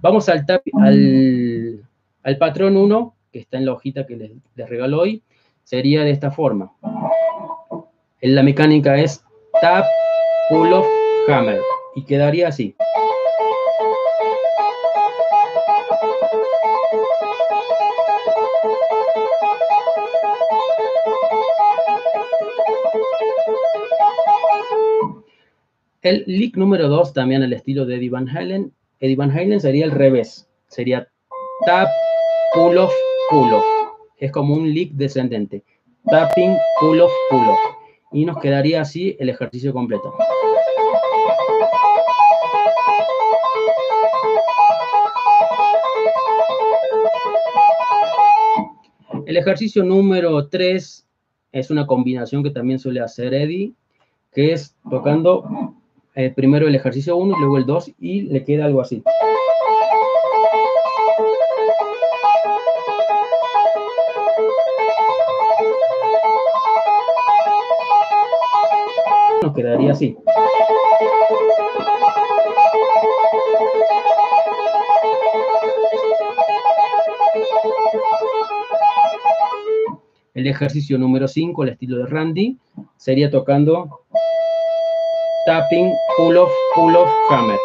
Vamos 0.00 0.28
al, 0.28 0.44
tap, 0.44 0.62
al, 0.80 1.80
al 2.22 2.38
patrón 2.38 2.76
1, 2.76 3.14
que 3.32 3.38
está 3.38 3.58
en 3.58 3.66
la 3.66 3.72
hojita 3.72 4.06
que 4.06 4.16
les, 4.16 4.32
les 4.54 4.68
regalo 4.68 5.00
hoy, 5.00 5.22
sería 5.62 6.02
de 6.02 6.10
esta 6.10 6.30
forma. 6.30 6.72
La 8.20 8.42
mecánica 8.42 8.96
es 8.96 9.24
tap, 9.60 9.84
pull 10.48 10.72
off, 10.72 10.86
hammer, 11.28 11.60
y 11.94 12.04
quedaría 12.04 12.48
así. 12.48 12.74
El 26.04 26.22
lick 26.26 26.58
número 26.58 26.88
2, 26.88 27.14
también 27.14 27.42
al 27.42 27.54
estilo 27.54 27.86
de 27.86 27.96
Eddie 27.96 28.10
Van 28.10 28.28
Halen. 28.28 28.74
Eddie 29.00 29.16
Van 29.16 29.30
Halen 29.30 29.58
sería 29.58 29.86
el 29.86 29.90
revés. 29.90 30.46
Sería 30.68 31.08
tap, 31.64 31.88
pull 32.52 32.76
off, 32.76 32.92
pull 33.30 33.54
off. 33.54 33.64
Es 34.18 34.30
como 34.30 34.52
un 34.52 34.70
lick 34.70 34.92
descendente. 34.92 35.64
Tapping, 36.04 36.58
pull 36.78 37.00
off, 37.00 37.12
pull 37.30 37.48
off. 37.48 37.58
Y 38.12 38.26
nos 38.26 38.36
quedaría 38.36 38.82
así 38.82 39.16
el 39.18 39.30
ejercicio 39.30 39.72
completo. 39.72 40.12
El 49.24 49.38
ejercicio 49.38 49.82
número 49.82 50.48
3 50.48 51.08
es 51.52 51.70
una 51.70 51.86
combinación 51.86 52.42
que 52.42 52.50
también 52.50 52.78
suele 52.78 53.00
hacer 53.00 53.32
Eddie, 53.32 53.72
que 54.34 54.52
es 54.52 54.76
tocando 54.90 55.74
eh, 56.16 56.30
primero 56.30 56.68
el 56.68 56.74
ejercicio 56.76 57.16
1 57.16 57.36
y 57.36 57.40
luego 57.40 57.58
el 57.58 57.66
2 57.66 57.92
y 57.98 58.22
le 58.22 58.44
queda 58.44 58.66
algo 58.66 58.80
así. 58.80 59.02
Nos 69.42 69.54
quedaría 69.54 69.92
así. 69.92 70.16
El 80.34 80.46
ejercicio 80.48 80.98
número 80.98 81.26
5, 81.26 81.62
el 81.62 81.68
estilo 81.70 81.98
de 81.98 82.06
Randy, 82.06 82.58
sería 82.96 83.30
tocando 83.30 84.03
tapping, 85.44 85.94
pull-off, 86.16 86.50
pull-off, 86.74 87.10
hammer. 87.30 87.58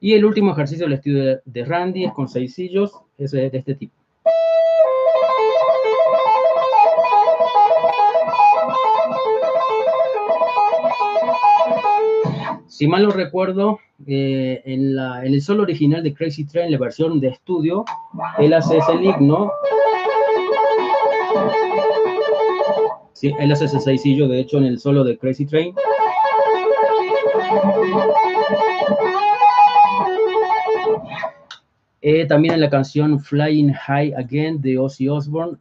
Y 0.00 0.14
el 0.14 0.24
último 0.24 0.52
ejercicio 0.52 0.86
del 0.86 0.94
estilo 0.94 1.40
de 1.44 1.64
Randy 1.64 2.04
es 2.04 2.12
con 2.12 2.28
seis 2.28 2.54
sillos, 2.54 2.92
es 3.18 3.32
de 3.32 3.50
este 3.52 3.74
tipo. 3.74 3.94
Si 12.78 12.86
mal 12.86 13.02
no 13.02 13.10
recuerdo, 13.10 13.80
eh, 14.06 14.62
en, 14.64 14.96
el 15.24 15.42
solo 15.42 15.64
original 15.64 16.00
de 16.00 16.14
Crazy 16.14 16.44
Train, 16.44 16.70
la 16.70 16.78
versión 16.78 17.18
de 17.18 17.26
estudio, 17.26 17.84
él 18.38 18.54
hace 18.54 18.78
ese 18.78 18.94
lick, 18.94 19.18
¿no? 19.18 19.50
Sí, 23.14 23.34
él 23.40 23.50
hace 23.50 23.64
ese 23.64 23.80
seisillo, 23.80 24.28
de 24.28 24.38
hecho, 24.38 24.58
en 24.58 24.66
el 24.66 24.78
solo 24.78 25.02
de 25.02 25.18
Crazy 25.18 25.44
Train. 25.44 25.74
Eh, 32.00 32.26
también 32.26 32.54
en 32.54 32.60
la 32.60 32.70
canción 32.70 33.18
Flying 33.18 33.72
High 33.72 34.14
Again 34.14 34.60
de 34.60 34.78
Ozzy 34.78 35.08
Osbourne, 35.08 35.58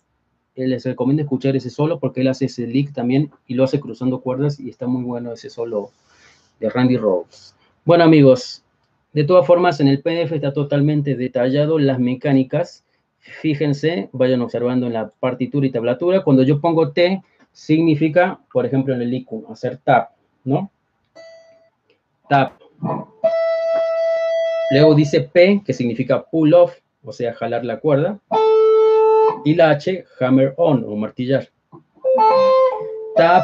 eh, 0.56 0.68
les 0.68 0.86
recomiendo 0.86 1.24
escuchar 1.24 1.56
ese 1.56 1.72
solo 1.72 2.00
porque 2.00 2.22
él 2.22 2.28
hace 2.28 2.46
ese 2.46 2.68
lick 2.68 2.94
también 2.94 3.32
y 3.48 3.56
lo 3.56 3.64
hace 3.64 3.80
cruzando 3.80 4.22
cuerdas 4.22 4.60
y 4.60 4.70
está 4.70 4.86
muy 4.86 5.02
bueno 5.02 5.34
ese 5.34 5.50
solo 5.50 5.90
de 6.60 6.70
Randy 6.70 6.98
Rhodes. 6.98 7.56
Bueno 7.86 8.04
amigos, 8.04 8.64
de 9.14 9.24
todas 9.24 9.48
formas 9.48 9.80
en 9.80 9.88
el 9.88 10.02
PDF 10.02 10.32
está 10.32 10.54
totalmente 10.54 11.16
detallado 11.16 11.80
las 11.80 12.00
mecánicas. 12.00 12.84
Fíjense, 13.20 14.10
vayan 14.12 14.42
observando 14.42 14.88
en 14.88 14.94
la 14.94 15.10
partitura 15.10 15.66
y 15.66 15.72
tablatura. 15.72 16.24
Cuando 16.24 16.44
yo 16.44 16.62
pongo 16.62 16.92
T, 16.92 17.22
significa, 17.52 18.40
por 18.54 18.66
ejemplo, 18.66 18.94
en 18.94 19.02
el 19.02 19.14
icono, 19.14 19.52
hacer 19.52 19.78
tap, 19.78 20.12
¿no? 20.44 20.70
Tap. 22.30 22.54
Luego 24.72 24.94
dice 24.94 25.22
P, 25.22 25.64
que 25.66 25.74
significa 25.74 26.24
pull 26.24 26.54
off, 26.54 26.76
o 27.04 27.12
sea, 27.12 27.34
jalar 27.34 27.66
la 27.66 27.80
cuerda. 27.80 28.20
Y 29.46 29.56
la 29.56 29.72
H, 29.72 30.06
hammer 30.20 30.54
on, 30.58 30.86
o 30.88 30.96
martillar. 30.96 31.50
Tap, 33.16 33.44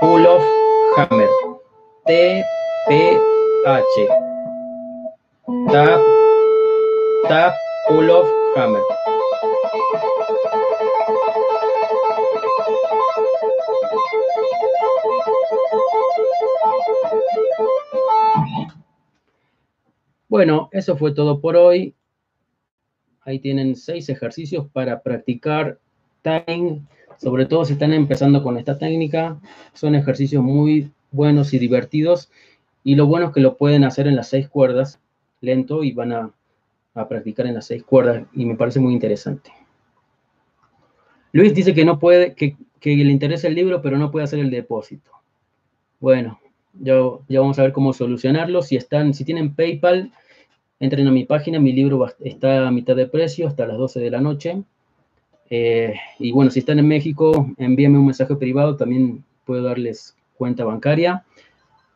pull 0.00 0.26
off, 0.26 0.44
hammer. 0.96 1.49
T, 2.06 2.44
P, 2.88 3.18
H. 3.66 3.84
Tap, 5.70 6.00
tap, 7.28 7.54
pull 7.88 8.10
off, 8.10 8.28
hammer. 8.56 8.80
Bueno, 20.28 20.68
eso 20.72 20.96
fue 20.96 21.12
todo 21.12 21.40
por 21.40 21.56
hoy. 21.56 21.94
Ahí 23.22 23.40
tienen 23.40 23.76
seis 23.76 24.08
ejercicios 24.08 24.68
para 24.72 25.02
practicar 25.02 25.78
timing, 26.22 26.88
sobre 27.18 27.44
todo 27.44 27.64
si 27.66 27.74
están 27.74 27.92
empezando 27.92 28.42
con 28.42 28.56
esta 28.56 28.78
técnica. 28.78 29.38
Son 29.74 29.94
ejercicios 29.94 30.42
muy 30.42 30.90
buenos 31.10 31.52
y 31.54 31.58
divertidos. 31.58 32.30
Y 32.82 32.94
lo 32.94 33.06
bueno 33.06 33.26
es 33.26 33.32
que 33.32 33.40
lo 33.40 33.56
pueden 33.56 33.84
hacer 33.84 34.06
en 34.06 34.16
las 34.16 34.28
seis 34.28 34.48
cuerdas, 34.48 35.00
lento, 35.40 35.84
y 35.84 35.92
van 35.92 36.12
a, 36.12 36.32
practicar 37.08 37.46
en 37.46 37.54
las 37.54 37.66
seis 37.66 37.82
cuerdas, 37.82 38.26
y 38.34 38.44
me 38.44 38.56
parece 38.56 38.78
muy 38.80 38.92
interesante. 38.92 39.50
Luis 41.32 41.54
dice 41.54 41.72
que 41.72 41.84
no 41.84 41.98
puede, 41.98 42.34
que, 42.34 42.56
le 42.82 43.10
interesa 43.10 43.48
el 43.48 43.54
libro, 43.54 43.80
pero 43.80 43.96
no 43.96 44.10
puede 44.10 44.24
hacer 44.24 44.38
el 44.40 44.50
depósito. 44.50 45.10
Bueno, 45.98 46.40
ya, 46.74 46.94
ya, 47.28 47.40
vamos 47.40 47.58
a 47.58 47.62
ver 47.62 47.72
cómo 47.72 47.92
solucionarlo. 47.92 48.62
Si 48.62 48.76
están, 48.76 49.14
si 49.14 49.24
tienen 49.24 49.54
PayPal, 49.54 50.12
entren 50.80 51.06
a 51.06 51.12
mi 51.12 51.24
página, 51.24 51.60
mi 51.60 51.72
libro 51.72 52.06
está 52.20 52.66
a 52.66 52.70
mitad 52.70 52.96
de 52.96 53.06
precio 53.06 53.46
hasta 53.46 53.66
las 53.66 53.76
12 53.78 54.00
de 54.00 54.10
la 54.10 54.20
noche. 54.20 54.62
Eh, 55.50 55.94
y 56.18 56.32
bueno, 56.32 56.50
si 56.50 56.60
están 56.60 56.78
en 56.78 56.88
México, 56.88 57.52
envíenme 57.58 57.98
un 57.98 58.06
mensaje 58.06 58.36
privado, 58.36 58.76
también 58.76 59.24
puedo 59.44 59.64
darles 59.64 60.16
cuenta 60.40 60.64
bancaria. 60.64 61.26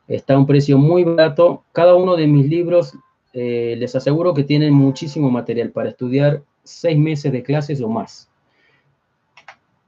Está 0.07 0.35
a 0.35 0.38
un 0.38 0.46
precio 0.46 0.76
muy 0.76 1.02
barato. 1.02 1.64
Cada 1.72 1.94
uno 1.94 2.14
de 2.14 2.26
mis 2.26 2.46
libros, 2.46 2.92
eh, 3.33 3.74
les 3.78 3.96
aseguro 3.96 4.35
que 4.35 4.44
tienen 4.44 4.74
muchísimo 4.74 5.30
material 5.30 5.70
para 5.70 5.88
estudiar 5.88 6.42
seis 6.62 6.98
meses 6.98 7.33
de 7.33 7.42
clases 7.42 7.80
o 7.80 7.88
más. 7.88 8.28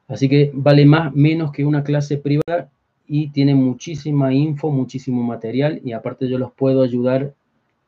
Así 0.08 0.26
que 0.30 0.50
vale 0.54 0.86
más, 0.86 1.14
menos 1.14 1.52
que 1.52 1.66
una 1.66 1.84
clase 1.84 2.16
privada 2.16 2.70
y 3.06 3.28
tiene 3.28 3.54
muchísima 3.54 4.32
info, 4.32 4.70
muchísimo 4.70 5.22
material 5.22 5.82
y 5.84 5.92
aparte 5.92 6.26
yo 6.26 6.38
los 6.38 6.52
puedo 6.52 6.82
ayudar 6.82 7.34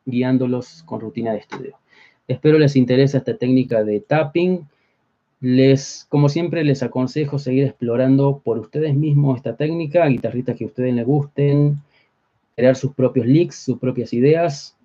guiándolos 0.04 0.82
con 0.82 1.00
rutina 1.00 1.32
de 1.32 1.38
estudio. 1.38 1.78
Espero 2.26 2.58
les 2.58 2.76
interese 2.76 3.16
esta 3.16 3.38
técnica 3.38 3.84
de 3.84 4.00
tapping 4.00 4.66
les, 5.40 6.06
como 6.08 6.28
siempre, 6.28 6.64
les 6.64 6.82
aconsejo 6.82 7.38
seguir 7.38 7.64
explorando 7.64 8.40
por 8.44 8.58
ustedes 8.58 8.94
mismos 8.94 9.36
esta 9.36 9.56
técnica, 9.56 10.06
guitarristas 10.06 10.56
que 10.56 10.64
a 10.64 10.66
ustedes 10.66 10.94
les 10.94 11.06
gusten, 11.06 11.78
crear 12.56 12.74
sus 12.76 12.92
propios 12.94 13.26
leaks, 13.26 13.56
sus 13.56 13.78
propias 13.78 14.12
ideas. 14.12 14.76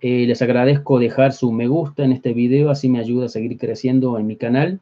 Eh, 0.00 0.26
les 0.26 0.42
agradezco 0.42 0.98
dejar 0.98 1.32
su 1.32 1.52
me 1.52 1.68
gusta 1.68 2.04
en 2.04 2.12
este 2.12 2.32
video, 2.32 2.70
así 2.70 2.88
me 2.88 2.98
ayuda 2.98 3.26
a 3.26 3.28
seguir 3.28 3.58
creciendo 3.58 4.18
en 4.18 4.26
mi 4.26 4.36
canal. 4.36 4.80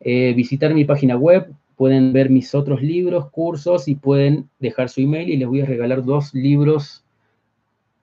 Eh, 0.00 0.34
visitar 0.34 0.74
mi 0.74 0.84
página 0.84 1.16
web, 1.16 1.54
pueden 1.76 2.12
ver 2.12 2.28
mis 2.28 2.54
otros 2.54 2.82
libros, 2.82 3.30
cursos 3.30 3.88
y 3.88 3.94
pueden 3.94 4.50
dejar 4.58 4.90
su 4.90 5.00
email 5.00 5.30
y 5.30 5.36
les 5.36 5.48
voy 5.48 5.62
a 5.62 5.66
regalar 5.66 6.04
dos 6.04 6.34
libros 6.34 7.04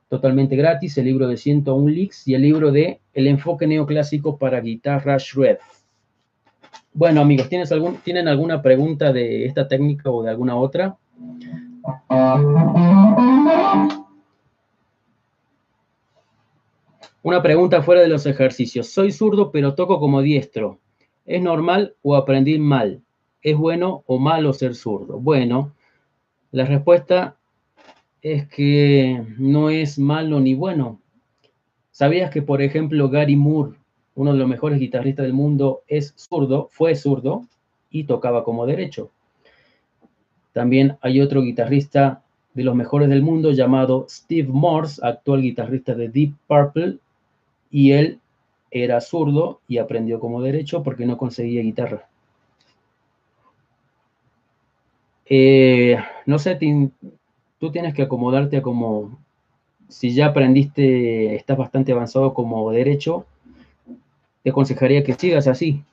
totalmente 0.10 0.56
gratis, 0.56 0.98
el 0.98 1.06
libro 1.06 1.28
de 1.28 1.38
101 1.38 1.88
leaks 1.90 2.28
y 2.28 2.34
el 2.34 2.42
libro 2.42 2.72
de 2.72 3.00
El 3.14 3.28
enfoque 3.28 3.68
neoclásico 3.68 4.38
para 4.38 4.60
guitarra 4.60 5.18
shred. 5.18 5.58
Bueno, 6.94 7.22
amigos, 7.22 7.48
¿tienes 7.48 7.74
¿tienen 8.04 8.28
alguna 8.28 8.62
pregunta 8.62 9.14
de 9.14 9.46
esta 9.46 9.66
técnica 9.66 10.12
o 10.12 10.24
de 10.24 10.30
alguna 10.30 10.58
otra? 10.58 10.98
Una 17.24 17.42
pregunta 17.42 17.82
fuera 17.82 18.02
de 18.02 18.10
los 18.10 18.26
ejercicios. 18.26 18.90
Soy 18.90 19.14
zurdo, 19.14 19.52
pero 19.52 19.74
toco 19.74 20.02
como 20.02 20.22
diestro. 20.22 20.80
¿Es 21.26 21.42
normal 21.42 21.96
o 22.02 22.18
aprendí 22.18 22.60
mal? 22.60 23.02
¿Es 23.42 23.56
bueno 23.56 24.04
o 24.06 24.20
malo 24.20 24.52
ser 24.52 24.76
zurdo? 24.76 25.18
Bueno, 25.18 25.74
la 26.52 26.66
respuesta 26.66 27.38
es 28.22 28.50
que 28.50 29.26
no 29.38 29.70
es 29.70 29.98
malo 29.98 30.42
ni 30.42 30.56
bueno. 30.56 31.00
¿Sabías 31.92 32.32
que, 32.32 32.42
por 32.42 32.62
ejemplo, 32.62 33.10
Gary 33.10 33.38
Moore 33.38 33.81
uno 34.16 34.34
de 34.34 34.40
los 34.40 34.48
mejores 34.48 34.80
guitarristas 34.80 35.24
del 35.24 35.34
mundo, 35.34 35.84
es 35.88 36.14
zurdo, 36.18 36.68
fue 36.72 36.96
zurdo 36.96 37.46
y 37.90 38.04
tocaba 38.04 38.44
como 38.44 38.66
derecho. 38.66 39.12
También 40.54 40.98
hay 41.02 41.22
otro 41.22 41.42
guitarrista 41.42 42.24
de 42.54 42.64
los 42.64 42.76
mejores 42.76 43.10
del 43.10 43.22
mundo 43.22 43.52
llamado 43.52 44.06
Steve 44.10 44.50
Morse, 44.52 45.00
actual 45.06 45.42
guitarrista 45.42 45.96
de 45.96 46.10
Deep 46.10 46.34
Purple, 46.48 46.98
y 47.70 47.92
él 47.94 48.20
era 48.70 49.00
zurdo 49.02 49.62
y 49.68 49.78
aprendió 49.78 50.20
como 50.20 50.42
derecho 50.42 50.84
porque 50.84 51.06
no 51.06 51.18
conseguía 51.18 51.62
guitarra. 51.62 52.08
Eh, 55.26 55.98
no 56.26 56.40
sé, 56.40 56.60
tú 57.58 57.72
tienes 57.72 57.94
que 57.94 58.02
acomodarte 58.02 58.62
como, 58.62 59.18
si 59.88 60.14
ya 60.14 60.28
aprendiste, 60.28 61.36
estás 61.36 61.58
bastante 61.58 61.94
avanzado 61.94 62.34
como 62.34 62.70
derecho, 62.72 63.26
te 64.44 64.50
aconsejaría 64.50 65.04
que 65.04 65.14
sigas 65.14 65.48
así. 65.48 65.84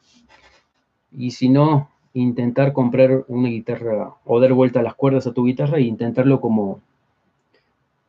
Y 1.16 1.30
si 1.32 1.48
no, 1.48 1.90
intentar 2.12 2.72
comprar 2.72 3.24
una 3.28 3.48
guitarra 3.48 4.14
o 4.24 4.40
dar 4.40 4.52
vuelta 4.52 4.82
las 4.82 4.94
cuerdas 4.94 5.26
a 5.26 5.32
tu 5.32 5.44
guitarra 5.44 5.78
e 5.78 5.82
intentarlo 5.82 6.40
como, 6.40 6.80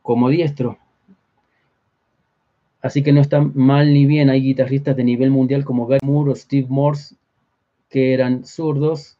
como 0.02 0.28
diestro. 0.28 0.78
Así 2.82 3.02
que 3.02 3.12
no 3.12 3.20
está 3.20 3.40
mal 3.40 3.92
ni 3.92 4.06
bien. 4.06 4.30
Hay 4.30 4.42
guitarristas 4.42 4.96
de 4.96 5.04
nivel 5.04 5.30
mundial 5.30 5.64
como 5.64 5.86
Guy 5.86 5.98
Moore 6.02 6.32
o 6.32 6.34
Steve 6.34 6.66
Morse 6.68 7.16
que 7.90 8.14
eran 8.14 8.44
zurdos 8.44 9.18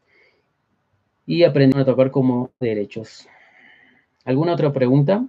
y 1.26 1.42
aprendieron 1.44 1.82
a 1.82 1.84
tocar 1.84 2.10
como 2.10 2.50
derechos. 2.60 3.28
¿Alguna 4.24 4.54
otra 4.54 4.72
pregunta? 4.72 5.26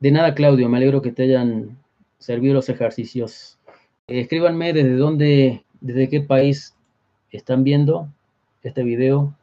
De 0.00 0.10
nada, 0.10 0.34
Claudio. 0.34 0.68
Me 0.68 0.78
alegro 0.78 1.02
que 1.02 1.12
te 1.12 1.24
hayan 1.24 1.78
servir 2.18 2.52
los 2.52 2.68
ejercicios. 2.68 3.58
escríbanme 4.06 4.72
desde 4.72 4.96
dónde, 4.96 5.64
desde 5.80 6.08
qué 6.08 6.20
país 6.20 6.74
están 7.30 7.64
viendo 7.64 8.08
este 8.62 8.82
video. 8.82 9.34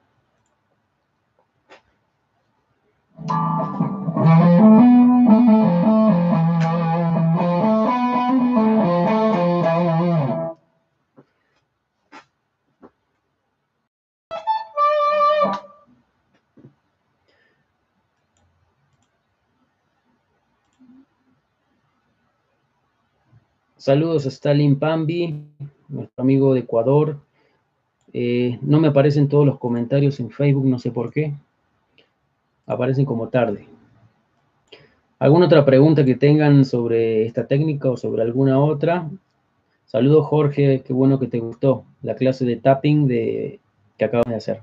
Saludos 23.84 24.25
a 24.25 24.29
Stalin 24.29 24.79
Pambi, 24.79 25.43
nuestro 25.89 26.21
amigo 26.21 26.53
de 26.53 26.61
Ecuador. 26.61 27.19
Eh, 28.13 28.57
no 28.61 28.79
me 28.79 28.88
aparecen 28.88 29.27
todos 29.27 29.45
los 29.45 29.59
comentarios 29.59 30.21
en 30.21 30.29
Facebook, 30.29 30.65
no 30.65 30.79
sé 30.79 30.89
por 30.89 31.11
qué. 31.11 31.34
Aparecen 32.65 33.03
como 33.03 33.27
tarde. 33.27 33.67
¿Alguna 35.19 35.47
otra 35.47 35.65
pregunta 35.65 36.05
que 36.05 36.15
tengan 36.15 36.63
sobre 36.63 37.25
esta 37.25 37.45
técnica 37.45 37.89
o 37.89 37.97
sobre 37.97 38.21
alguna 38.21 38.57
otra? 38.57 39.09
Saludos 39.84 40.27
Jorge, 40.27 40.81
qué 40.81 40.93
bueno 40.93 41.19
que 41.19 41.27
te 41.27 41.41
gustó 41.41 41.84
la 42.03 42.15
clase 42.15 42.45
de 42.45 42.55
tapping 42.55 43.05
de, 43.05 43.59
que 43.97 44.05
acabas 44.05 44.27
de 44.27 44.36
hacer. 44.36 44.61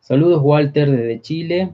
Saludos 0.00 0.42
Walter 0.42 0.90
desde 0.90 1.20
Chile. 1.20 1.72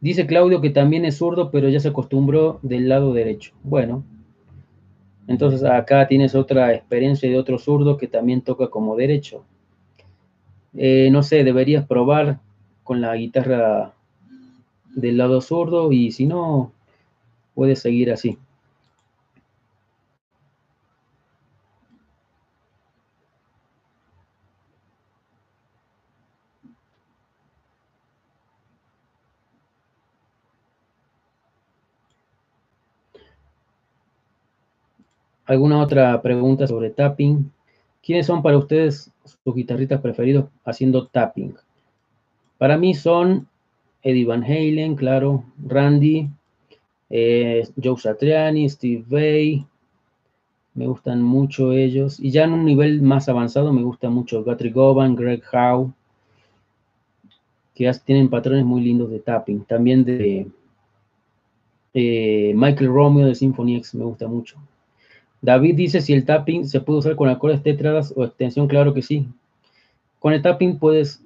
Dice 0.00 0.26
Claudio 0.26 0.60
que 0.60 0.70
también 0.70 1.04
es 1.04 1.18
zurdo, 1.18 1.50
pero 1.50 1.68
ya 1.68 1.78
se 1.78 1.88
acostumbró 1.88 2.58
del 2.62 2.88
lado 2.88 3.12
derecho. 3.12 3.52
Bueno, 3.62 4.02
entonces 5.26 5.62
acá 5.62 6.08
tienes 6.08 6.34
otra 6.34 6.74
experiencia 6.74 7.28
de 7.28 7.38
otro 7.38 7.58
zurdo 7.58 7.98
que 7.98 8.08
también 8.08 8.40
toca 8.40 8.68
como 8.68 8.96
derecho. 8.96 9.44
Eh, 10.74 11.08
no 11.12 11.22
sé, 11.22 11.44
deberías 11.44 11.86
probar 11.86 12.40
con 12.82 13.00
la 13.00 13.14
guitarra 13.14 13.92
del 14.94 15.18
lado 15.18 15.40
zurdo 15.40 15.92
y 15.92 16.12
si 16.12 16.26
no, 16.26 16.72
puedes 17.54 17.80
seguir 17.80 18.10
así. 18.10 18.38
¿Alguna 35.50 35.80
otra 35.82 36.22
pregunta 36.22 36.68
sobre 36.68 36.90
tapping? 36.90 37.50
¿Quiénes 38.04 38.26
son 38.26 38.40
para 38.40 38.56
ustedes 38.56 39.10
sus 39.24 39.52
guitarristas 39.52 40.00
preferidos 40.00 40.44
haciendo 40.64 41.08
tapping? 41.08 41.56
Para 42.56 42.78
mí 42.78 42.94
son 42.94 43.48
Eddie 44.00 44.26
Van 44.26 44.44
Halen, 44.44 44.94
claro, 44.94 45.42
Randy, 45.66 46.28
eh, 47.10 47.66
Joe 47.82 47.98
Satriani, 47.98 48.70
Steve 48.70 49.04
Vai, 49.08 49.66
me 50.74 50.86
gustan 50.86 51.20
mucho 51.20 51.72
ellos. 51.72 52.20
Y 52.20 52.30
ya 52.30 52.44
en 52.44 52.52
un 52.52 52.64
nivel 52.64 53.02
más 53.02 53.28
avanzado 53.28 53.72
me 53.72 53.82
gusta 53.82 54.08
mucho 54.08 54.44
Guthrie 54.44 54.70
Govan, 54.70 55.16
Greg 55.16 55.42
Howe, 55.52 55.92
que 57.74 57.90
tienen 58.04 58.30
patrones 58.30 58.64
muy 58.64 58.82
lindos 58.82 59.10
de 59.10 59.18
tapping. 59.18 59.64
También 59.64 60.04
de 60.04 60.46
eh, 61.92 62.52
Michael 62.54 62.92
Romeo 62.92 63.26
de 63.26 63.34
Symphony 63.34 63.78
X 63.78 63.96
me 63.96 64.04
gusta 64.04 64.28
mucho. 64.28 64.56
David 65.42 65.76
dice 65.76 66.00
si 66.00 66.12
el 66.12 66.24
tapping 66.24 66.66
se 66.66 66.80
puede 66.80 66.98
usar 66.98 67.16
con 67.16 67.28
acordes 67.28 67.62
tetradas 67.62 68.12
o 68.16 68.24
extensión, 68.24 68.68
claro 68.68 68.92
que 68.92 69.02
sí. 69.02 69.26
Con 70.18 70.32
el 70.34 70.42
tapping 70.42 70.78
puedes 70.78 71.22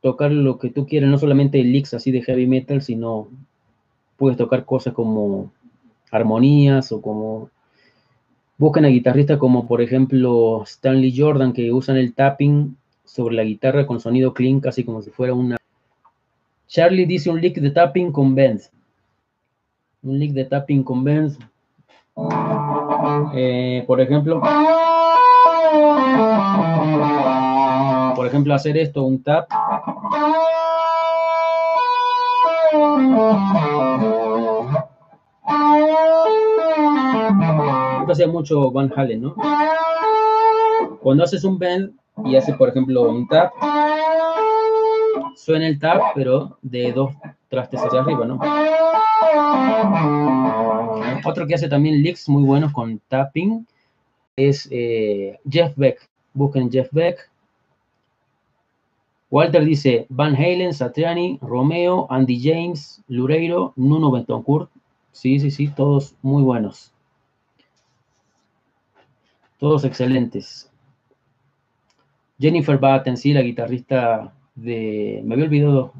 tocar 0.00 0.30
lo 0.30 0.58
que 0.58 0.70
tú 0.70 0.86
quieras, 0.86 1.10
no 1.10 1.18
solamente 1.18 1.62
licks 1.62 1.94
así 1.94 2.10
de 2.10 2.22
heavy 2.22 2.46
metal, 2.46 2.80
sino 2.80 3.28
puedes 4.16 4.38
tocar 4.38 4.64
cosas 4.64 4.94
como 4.94 5.52
armonías 6.10 6.90
o 6.92 7.02
como 7.02 7.50
buscan 8.56 8.84
a 8.84 8.88
guitarristas 8.88 9.38
como 9.38 9.66
por 9.66 9.80
ejemplo 9.80 10.62
Stanley 10.64 11.16
Jordan 11.16 11.52
que 11.52 11.72
usan 11.72 11.96
el 11.96 12.14
tapping 12.14 12.76
sobre 13.04 13.36
la 13.36 13.44
guitarra 13.44 13.86
con 13.86 14.00
sonido 14.00 14.34
clean 14.34 14.60
casi 14.60 14.84
como 14.84 15.02
si 15.02 15.10
fuera 15.10 15.34
una. 15.34 15.56
Charlie 16.66 17.06
dice 17.06 17.30
un 17.30 17.40
lick 17.40 17.58
de 17.58 17.70
tapping 17.70 18.10
con 18.10 18.34
bends 18.34 18.70
un 20.02 20.18
lick 20.18 20.32
de 20.32 20.44
tapping 20.44 20.82
con 20.82 21.04
bends 21.04 21.38
eh, 23.34 23.84
por 23.86 24.00
ejemplo, 24.00 24.40
por 28.16 28.26
ejemplo, 28.26 28.54
hacer 28.54 28.76
esto, 28.76 29.04
un 29.04 29.22
tap. 29.22 29.48
Esto 38.00 38.12
hacía 38.12 38.26
mucho 38.26 38.70
Van 38.72 38.92
Halen, 38.96 39.22
¿no? 39.22 39.34
Cuando 41.00 41.24
haces 41.24 41.44
un 41.44 41.58
bend 41.58 41.92
y 42.24 42.34
haces, 42.36 42.56
por 42.56 42.68
ejemplo, 42.70 43.02
un 43.08 43.28
tap, 43.28 43.52
suena 45.36 45.68
el 45.68 45.78
tap, 45.78 46.02
pero 46.14 46.58
de 46.62 46.92
dos 46.92 47.12
trastes 47.48 47.80
hacia 47.80 48.00
arriba, 48.00 48.26
¿no? 48.26 48.38
Otro 51.28 51.46
que 51.46 51.54
hace 51.54 51.68
también 51.68 52.02
licks 52.02 52.26
muy 52.30 52.42
buenos 52.42 52.72
con 52.72 53.02
tapping 53.06 53.66
es 54.34 54.66
eh, 54.70 55.38
Jeff 55.46 55.76
Beck. 55.76 56.08
Busquen 56.32 56.72
Jeff 56.72 56.88
Beck. 56.90 57.30
Walter 59.30 59.62
dice 59.62 60.06
Van 60.08 60.34
Halen, 60.34 60.72
Satriani, 60.72 61.38
Romeo, 61.42 62.06
Andy 62.08 62.40
James, 62.42 63.02
Lureiro, 63.08 63.74
Nuno 63.76 64.10
Bentoncourt. 64.10 64.70
Sí, 65.12 65.38
sí, 65.38 65.50
sí, 65.50 65.68
todos 65.68 66.14
muy 66.22 66.42
buenos. 66.42 66.94
Todos 69.58 69.84
excelentes. 69.84 70.72
Jennifer 72.38 72.78
Batten, 72.78 73.18
sí, 73.18 73.34
la 73.34 73.42
guitarrista 73.42 74.32
de... 74.54 75.20
Me 75.26 75.34
había 75.34 75.44
olvidado 75.44 75.92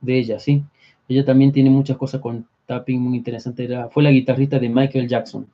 de 0.00 0.18
ella, 0.20 0.38
sí. 0.38 0.62
Ella 1.08 1.24
también 1.24 1.50
tiene 1.50 1.68
muchas 1.68 1.96
cosas 1.96 2.20
con 2.20 2.46
tapping 2.68 3.00
muy 3.00 3.16
interesante. 3.16 3.64
Era, 3.64 3.88
fue 3.88 4.02
la 4.02 4.10
guitarrista 4.10 4.58
de 4.58 4.68
Michael 4.68 5.08
Jackson. 5.08 5.48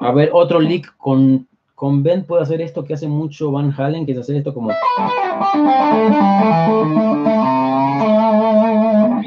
A 0.00 0.12
ver, 0.12 0.30
otro 0.32 0.60
lick 0.60 0.94
con, 0.98 1.46
con 1.74 2.02
Ben 2.02 2.24
puede 2.24 2.42
hacer 2.42 2.60
esto 2.60 2.84
que 2.84 2.94
hace 2.94 3.06
mucho 3.08 3.52
Van 3.52 3.72
Halen, 3.76 4.04
que 4.04 4.12
es 4.12 4.18
hacer 4.18 4.36
esto 4.36 4.52
como... 4.52 4.70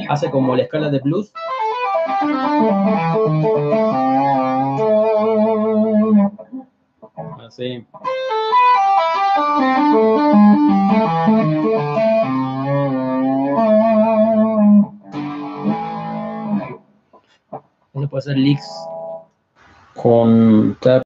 Hace 0.10 0.30
como 0.30 0.56
la 0.56 0.64
escala 0.64 0.90
de 0.90 1.00
blues. 1.00 1.32
Así. 7.40 7.86
Uno 18.04 18.10
puede 18.10 18.20
hacer 18.20 18.38
leaks 18.38 18.70
con 19.94 20.78
tap. 20.82 21.04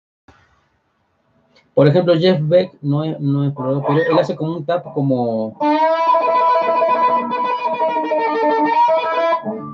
Por 1.76 1.88
ejemplo, 1.88 2.18
Jeff 2.18 2.40
Beck 2.42 2.74
no 2.82 3.04
es, 3.04 3.20
no 3.20 3.46
es 3.46 3.54
pero 3.56 3.84
él 4.02 4.18
hace 4.18 4.36
como 4.36 4.58
un 4.58 4.66
tap 4.66 4.92
como... 4.96 5.60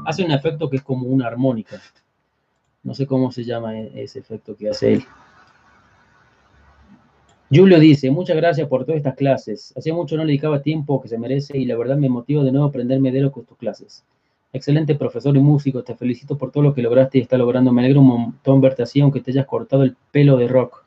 Hace 0.06 0.26
un 0.26 0.32
efecto 0.32 0.70
que 0.70 0.76
es 0.76 0.84
como 0.84 1.08
una 1.08 1.28
armónica. 1.28 1.80
No 2.84 2.94
sé 2.94 3.08
cómo 3.08 3.32
se 3.32 3.46
llama 3.46 3.80
e-, 3.80 4.04
ese 4.04 4.20
efecto 4.20 4.58
que 4.58 4.70
hace 4.70 4.96
él. 4.96 5.06
Julio 7.50 7.80
dice, 7.80 8.12
muchas 8.12 8.36
gracias 8.36 8.68
por 8.68 8.84
todas 8.84 8.98
estas 8.98 9.16
clases. 9.16 9.74
Hacía 9.78 9.94
mucho 9.94 10.18
no 10.18 10.26
le 10.26 10.34
dedicaba 10.34 10.62
tiempo 10.62 11.02
que 11.02 11.08
se 11.08 11.18
merece 11.18 11.58
y 11.58 11.64
la 11.64 11.78
verdad 11.78 11.96
me 11.96 12.10
motiva 12.10 12.44
de 12.44 12.52
nuevo 12.52 12.66
a 12.66 12.70
aprenderme 12.70 13.14
de 13.14 13.22
lo 13.22 13.32
con 13.32 13.46
tus 13.46 13.58
clases. 13.58 14.04
Excelente 14.54 14.96
profesor 14.96 15.36
y 15.36 15.40
músico, 15.40 15.84
te 15.84 15.96
felicito 15.96 16.38
por 16.38 16.52
todo 16.52 16.64
lo 16.64 16.74
que 16.74 16.82
lograste 16.82 17.18
y 17.18 17.22
está 17.22 17.38
logrando. 17.38 17.74
Me 17.74 17.82
alegro 17.82 18.02
un 18.02 18.08
montón 18.08 18.62
verte 18.62 18.84
así, 18.84 19.02
aunque 19.02 19.20
te 19.20 19.32
hayas 19.32 19.48
cortado 19.48 19.84
el 19.84 19.96
pelo 20.12 20.38
de 20.38 20.48
rock. 20.48 20.86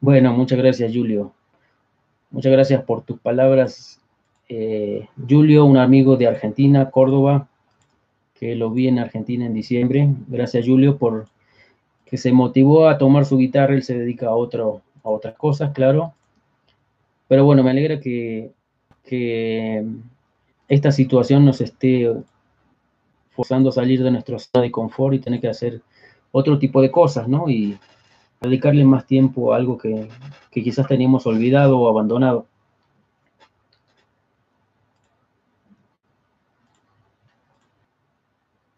Bueno, 0.00 0.32
muchas 0.32 0.58
gracias, 0.58 0.92
Julio. 0.94 1.32
Muchas 2.30 2.52
gracias 2.52 2.82
por 2.84 3.02
tus 3.02 3.20
palabras. 3.20 4.00
Eh, 4.48 5.08
Julio, 5.28 5.64
un 5.64 5.76
amigo 5.76 6.16
de 6.16 6.26
Argentina, 6.26 6.90
Córdoba, 6.90 7.48
que 8.34 8.54
lo 8.54 8.70
vi 8.70 8.88
en 8.88 8.98
Argentina 8.98 9.46
en 9.46 9.54
diciembre. 9.54 10.08
Gracias, 10.28 10.66
Julio, 10.66 10.96
por 10.96 11.26
que 12.06 12.16
se 12.16 12.32
motivó 12.32 12.88
a 12.88 12.98
tomar 12.98 13.26
su 13.26 13.36
guitarra. 13.36 13.74
Él 13.74 13.82
se 13.82 13.98
dedica 13.98 14.26
a 14.26 14.30
a 14.30 15.10
otras 15.10 15.34
cosas, 15.36 15.72
claro. 15.72 16.14
Pero 17.28 17.44
bueno, 17.44 17.62
me 17.62 17.70
alegra 17.70 18.00
que, 18.00 18.52
esta 20.68 20.90
situación 20.90 21.44
nos 21.44 21.60
esté 21.60 22.12
forzando 23.36 23.68
a 23.68 23.72
salir 23.72 24.02
de 24.02 24.10
nuestra 24.10 24.38
zona 24.38 24.62
de 24.62 24.72
confort 24.72 25.14
y 25.14 25.18
tener 25.20 25.40
que 25.40 25.48
hacer 25.48 25.82
otro 26.32 26.58
tipo 26.58 26.80
de 26.82 26.90
cosas, 26.90 27.28
¿no? 27.28 27.48
Y 27.48 27.78
dedicarle 28.40 28.84
más 28.84 29.06
tiempo 29.06 29.52
a 29.52 29.56
algo 29.56 29.78
que, 29.78 30.08
quizás 30.50 30.88
teníamos 30.88 31.26
olvidado 31.26 31.78
o 31.78 31.88
abandonado. 31.88 32.46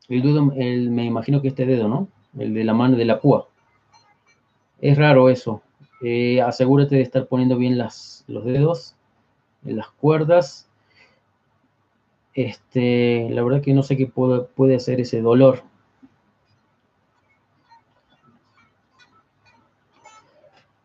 El 0.09 0.22
dedo, 0.22 0.52
el, 0.56 0.90
me 0.90 1.04
imagino 1.04 1.40
que 1.40 1.48
este 1.48 1.66
dedo, 1.66 1.86
¿no? 1.88 2.09
El 2.38 2.54
de 2.54 2.64
la 2.64 2.74
mano 2.74 2.96
de 2.96 3.04
la 3.04 3.20
púa. 3.20 3.46
Es 4.80 4.96
raro 4.96 5.28
eso. 5.28 5.62
Eh, 6.02 6.40
asegúrate 6.40 6.96
de 6.96 7.02
estar 7.02 7.26
poniendo 7.26 7.56
bien 7.56 7.78
las, 7.78 8.24
los 8.26 8.44
dedos, 8.44 8.96
en 9.64 9.76
las 9.76 9.90
cuerdas 9.90 10.67
este, 12.39 13.28
la 13.30 13.43
verdad 13.43 13.61
que 13.62 13.74
no 13.74 13.82
sé 13.82 13.97
qué 13.97 14.07
puede, 14.07 14.76
hacer 14.76 15.01
ese 15.01 15.20
dolor. 15.20 15.64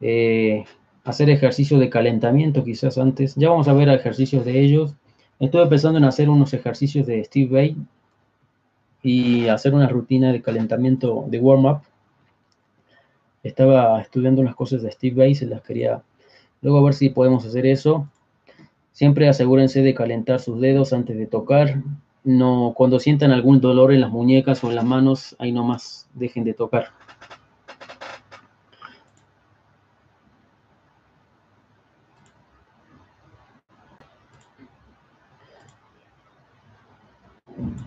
Eh, 0.02 0.66
hacer 1.04 1.30
ejercicio 1.30 1.78
de 1.78 1.92
calentamiento 1.92 2.64
quizás 2.64 2.98
antes. 2.98 3.36
Ya 3.36 3.52
vamos 3.52 3.68
a 3.68 3.74
ver 3.74 3.88
ejercicios 3.90 4.44
de 4.46 4.62
ellos. 4.62 4.96
Estuve 5.40 5.68
pensando 5.68 6.00
en 6.00 6.06
hacer 6.06 6.28
unos 6.28 6.56
ejercicios 6.56 7.06
de 7.06 7.24
Steve 7.24 7.52
Bay 7.52 7.78
y 9.04 9.48
hacer 9.48 9.76
una 9.76 9.88
rutina 9.88 10.32
de 10.32 10.42
calentamiento 10.42 11.26
de 11.28 11.40
warm-up. 11.40 11.82
Estaba 13.44 14.02
estudiando 14.02 14.42
unas 14.42 14.56
cosas 14.56 14.82
de 14.82 14.92
Steve 14.92 15.18
Bay, 15.18 15.36
se 15.36 15.46
las 15.46 15.62
quería 15.62 16.02
luego 16.64 16.80
a 16.80 16.84
ver 16.86 16.96
si 16.96 17.10
podemos 17.10 17.46
hacer 17.46 17.68
eso. 17.68 18.10
Siempre 18.94 19.28
asegúrense 19.28 19.82
de 19.82 19.96
calentar 19.96 20.40
sus 20.40 20.62
dedos 20.62 20.94
antes 20.94 21.18
de 21.18 21.26
tocar. 21.26 21.82
No, 22.24 22.74
cuando 22.78 23.00
sientan 23.00 23.32
algún 23.32 23.60
dolor 23.60 23.92
en 23.92 24.02
las 24.02 24.12
muñecas 24.12 24.64
o 24.64 24.70
en 24.70 24.76
las 24.76 24.86
manos, 24.86 25.36
ahí 25.40 25.52
nomás 25.52 26.08
dejen 26.14 26.44
de 26.44 26.54
tocar. 26.54 26.92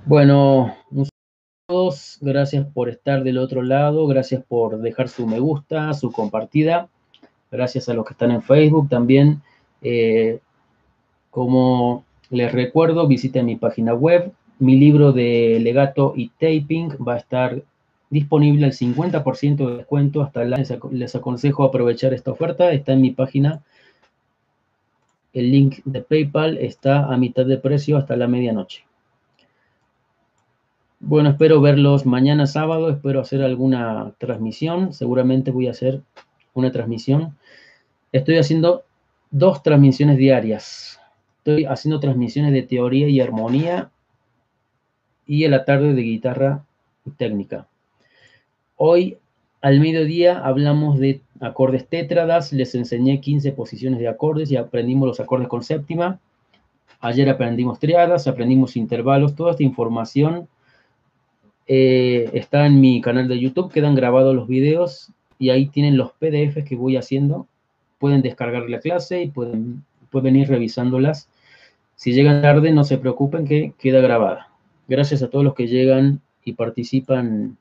Bueno, 0.04 0.74
todos, 1.68 2.18
gracias 2.20 2.66
por 2.66 2.88
estar 2.88 3.22
del 3.22 3.38
otro 3.38 3.62
lado, 3.62 4.07
gracias 4.09 4.44
por 4.44 4.80
dejar 4.80 5.09
su 5.09 5.26
me 5.26 5.38
gusta, 5.38 5.94
su 5.94 6.11
compartida, 6.11 6.88
gracias 7.50 7.88
a 7.88 7.94
los 7.94 8.04
que 8.04 8.12
están 8.12 8.32
en 8.32 8.42
Facebook 8.42 8.88
también. 8.88 9.42
Eh, 9.82 10.40
como 11.37 12.07
les 12.30 12.51
recuerdo, 12.51 13.07
visiten 13.07 13.45
mi 13.45 13.57
página 13.57 13.93
web, 13.93 14.32
mi 14.59 14.78
libro 14.78 15.12
de 15.12 15.61
legato 15.61 16.14
y 16.16 16.30
taping 16.30 16.93
va 17.07 17.12
a 17.12 17.18
estar 17.18 17.62
disponible 18.09 18.64
al 18.64 18.72
50% 18.72 19.68
de 19.68 19.76
descuento, 19.76 20.22
hasta 20.22 20.47
la, 20.47 20.57
les 20.93 21.14
aconsejo 21.14 21.64
aprovechar 21.64 22.14
esta 22.14 22.30
oferta, 22.30 22.72
está 22.72 22.95
en 22.95 23.03
mi 23.03 23.11
página, 23.11 23.61
el 25.34 25.53
link 25.53 25.80
de 25.84 26.01
PayPal 26.01 26.57
está 26.57 27.05
a 27.05 27.18
mitad 27.18 27.45
de 27.45 27.59
precio 27.59 27.99
hasta 27.99 28.16
la 28.16 28.28
medianoche. 28.28 28.87
Bueno, 31.01 31.28
espero 31.28 31.61
verlos 31.61 32.07
mañana 32.07 32.47
sábado, 32.47 32.89
espero 32.89 33.20
hacer 33.20 33.43
alguna 33.43 34.14
transmisión, 34.16 34.95
seguramente 34.95 35.51
voy 35.51 35.66
a 35.68 35.72
hacer 35.72 36.01
una 36.55 36.72
transmisión. 36.72 37.37
Estoy 38.11 38.39
haciendo 38.39 38.84
dos 39.30 39.62
transmisiones 39.62 40.16
diarias. 40.16 40.99
Estoy 41.47 41.64
haciendo 41.64 42.01
transmisiones 42.01 42.53
de 42.53 42.62
teoría 42.62 43.07
y 43.07 43.20
armonía 43.20 43.92
y 45.28 45.44
en 45.44 45.53
la 45.53 45.64
tarde 45.64 45.94
de 45.94 46.03
guitarra 46.03 46.64
y 47.05 47.11
técnica. 47.12 47.68
Hoy 48.74 49.18
al 49.61 49.78
mediodía 49.78 50.40
hablamos 50.44 50.99
de 50.99 51.20
acordes 51.38 51.86
tétradas, 51.86 52.53
les 52.53 52.74
enseñé 52.74 53.20
15 53.20 53.53
posiciones 53.53 54.01
de 54.01 54.09
acordes 54.09 54.51
y 54.51 54.57
aprendimos 54.57 55.07
los 55.07 55.20
acordes 55.20 55.47
con 55.47 55.62
séptima. 55.62 56.18
Ayer 56.99 57.30
aprendimos 57.30 57.78
triadas, 57.78 58.26
aprendimos 58.26 58.76
intervalos, 58.76 59.36
toda 59.36 59.53
esta 59.53 59.62
información 59.62 60.49
eh, 61.68 62.28
está 62.32 62.66
en 62.66 62.80
mi 62.80 63.01
canal 63.01 63.28
de 63.28 63.38
YouTube, 63.38 63.70
quedan 63.70 63.94
grabados 63.94 64.34
los 64.34 64.49
videos 64.49 65.12
y 65.38 65.51
ahí 65.51 65.66
tienen 65.66 65.97
los 65.97 66.11
PDFs 66.11 66.64
que 66.64 66.74
voy 66.74 66.97
haciendo. 66.97 67.47
Pueden 68.01 68.20
descargar 68.20 68.68
la 68.68 68.80
clase 68.80 69.22
y 69.22 69.28
pueden, 69.28 69.84
pueden 70.11 70.34
ir 70.34 70.49
revisándolas. 70.49 71.28
Si 71.97 72.12
llegan 72.12 72.42
tarde, 72.42 72.72
no 72.72 72.84
se 72.84 72.99
preocupen 72.99 73.47
que 73.47 73.72
queda 73.78 74.01
grabada. 74.01 74.51
Gracias 74.86 75.22
a 75.22 75.28
todos 75.28 75.44
los 75.44 75.55
que 75.55 75.66
llegan 75.66 76.20
y 76.44 76.53
participan 76.53 77.57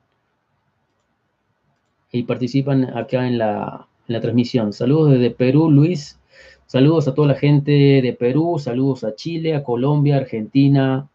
y 2.12 2.22
participan 2.22 2.96
acá 2.96 3.26
en 3.26 3.38
la, 3.38 3.88
en 4.06 4.12
la 4.12 4.20
transmisión. 4.20 4.72
Saludos 4.72 5.12
desde 5.12 5.30
Perú, 5.30 5.70
Luis. 5.70 6.18
Saludos 6.66 7.08
a 7.08 7.14
toda 7.14 7.28
la 7.28 7.34
gente 7.34 7.72
de 7.72 8.16
Perú, 8.18 8.58
saludos 8.58 9.04
a 9.04 9.14
Chile, 9.14 9.54
a 9.54 9.62
Colombia, 9.62 10.16
Argentina, 10.16 11.08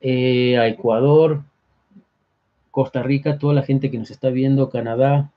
eh, 0.00 0.56
a 0.58 0.68
Ecuador, 0.68 1.42
Costa 2.70 3.02
Rica, 3.02 3.38
toda 3.38 3.54
la 3.54 3.62
gente 3.62 3.90
que 3.90 3.98
nos 3.98 4.10
está 4.10 4.30
viendo, 4.30 4.70
Canadá. 4.70 5.32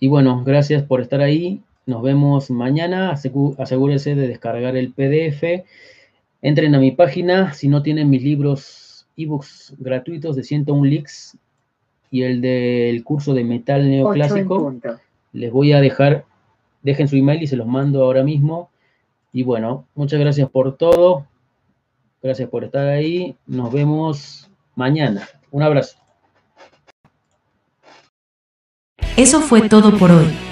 Y 0.00 0.08
bueno, 0.08 0.42
gracias 0.44 0.82
por 0.82 1.00
estar 1.00 1.20
ahí. 1.20 1.62
Nos 1.86 2.02
vemos 2.02 2.50
mañana. 2.50 3.10
Asegúrense 3.10 4.14
de 4.14 4.28
descargar 4.28 4.76
el 4.76 4.92
PDF. 4.92 5.64
Entren 6.40 6.74
a 6.74 6.78
mi 6.78 6.92
página. 6.92 7.52
Si 7.52 7.68
no 7.68 7.82
tienen 7.82 8.10
mis 8.10 8.22
libros 8.22 9.06
ebooks 9.16 9.74
gratuitos 9.78 10.36
de 10.36 10.44
101 10.44 10.84
leaks 10.84 11.36
y 12.10 12.22
el 12.22 12.40
del 12.40 13.02
curso 13.04 13.34
de 13.34 13.44
metal 13.44 13.88
neoclásico, 13.88 14.74
les 15.32 15.50
voy 15.50 15.72
a 15.72 15.80
dejar, 15.80 16.24
dejen 16.82 17.08
su 17.08 17.16
email 17.16 17.42
y 17.42 17.46
se 17.46 17.56
los 17.56 17.66
mando 17.66 18.04
ahora 18.04 18.22
mismo. 18.22 18.70
Y 19.32 19.42
bueno, 19.42 19.86
muchas 19.94 20.20
gracias 20.20 20.48
por 20.50 20.76
todo. 20.76 21.26
Gracias 22.22 22.48
por 22.48 22.64
estar 22.64 22.86
ahí. 22.86 23.34
Nos 23.46 23.72
vemos 23.72 24.50
mañana. 24.76 25.26
Un 25.50 25.62
abrazo. 25.62 25.96
Eso 29.16 29.40
fue 29.40 29.68
todo 29.68 29.96
por 29.98 30.10
hoy. 30.10 30.51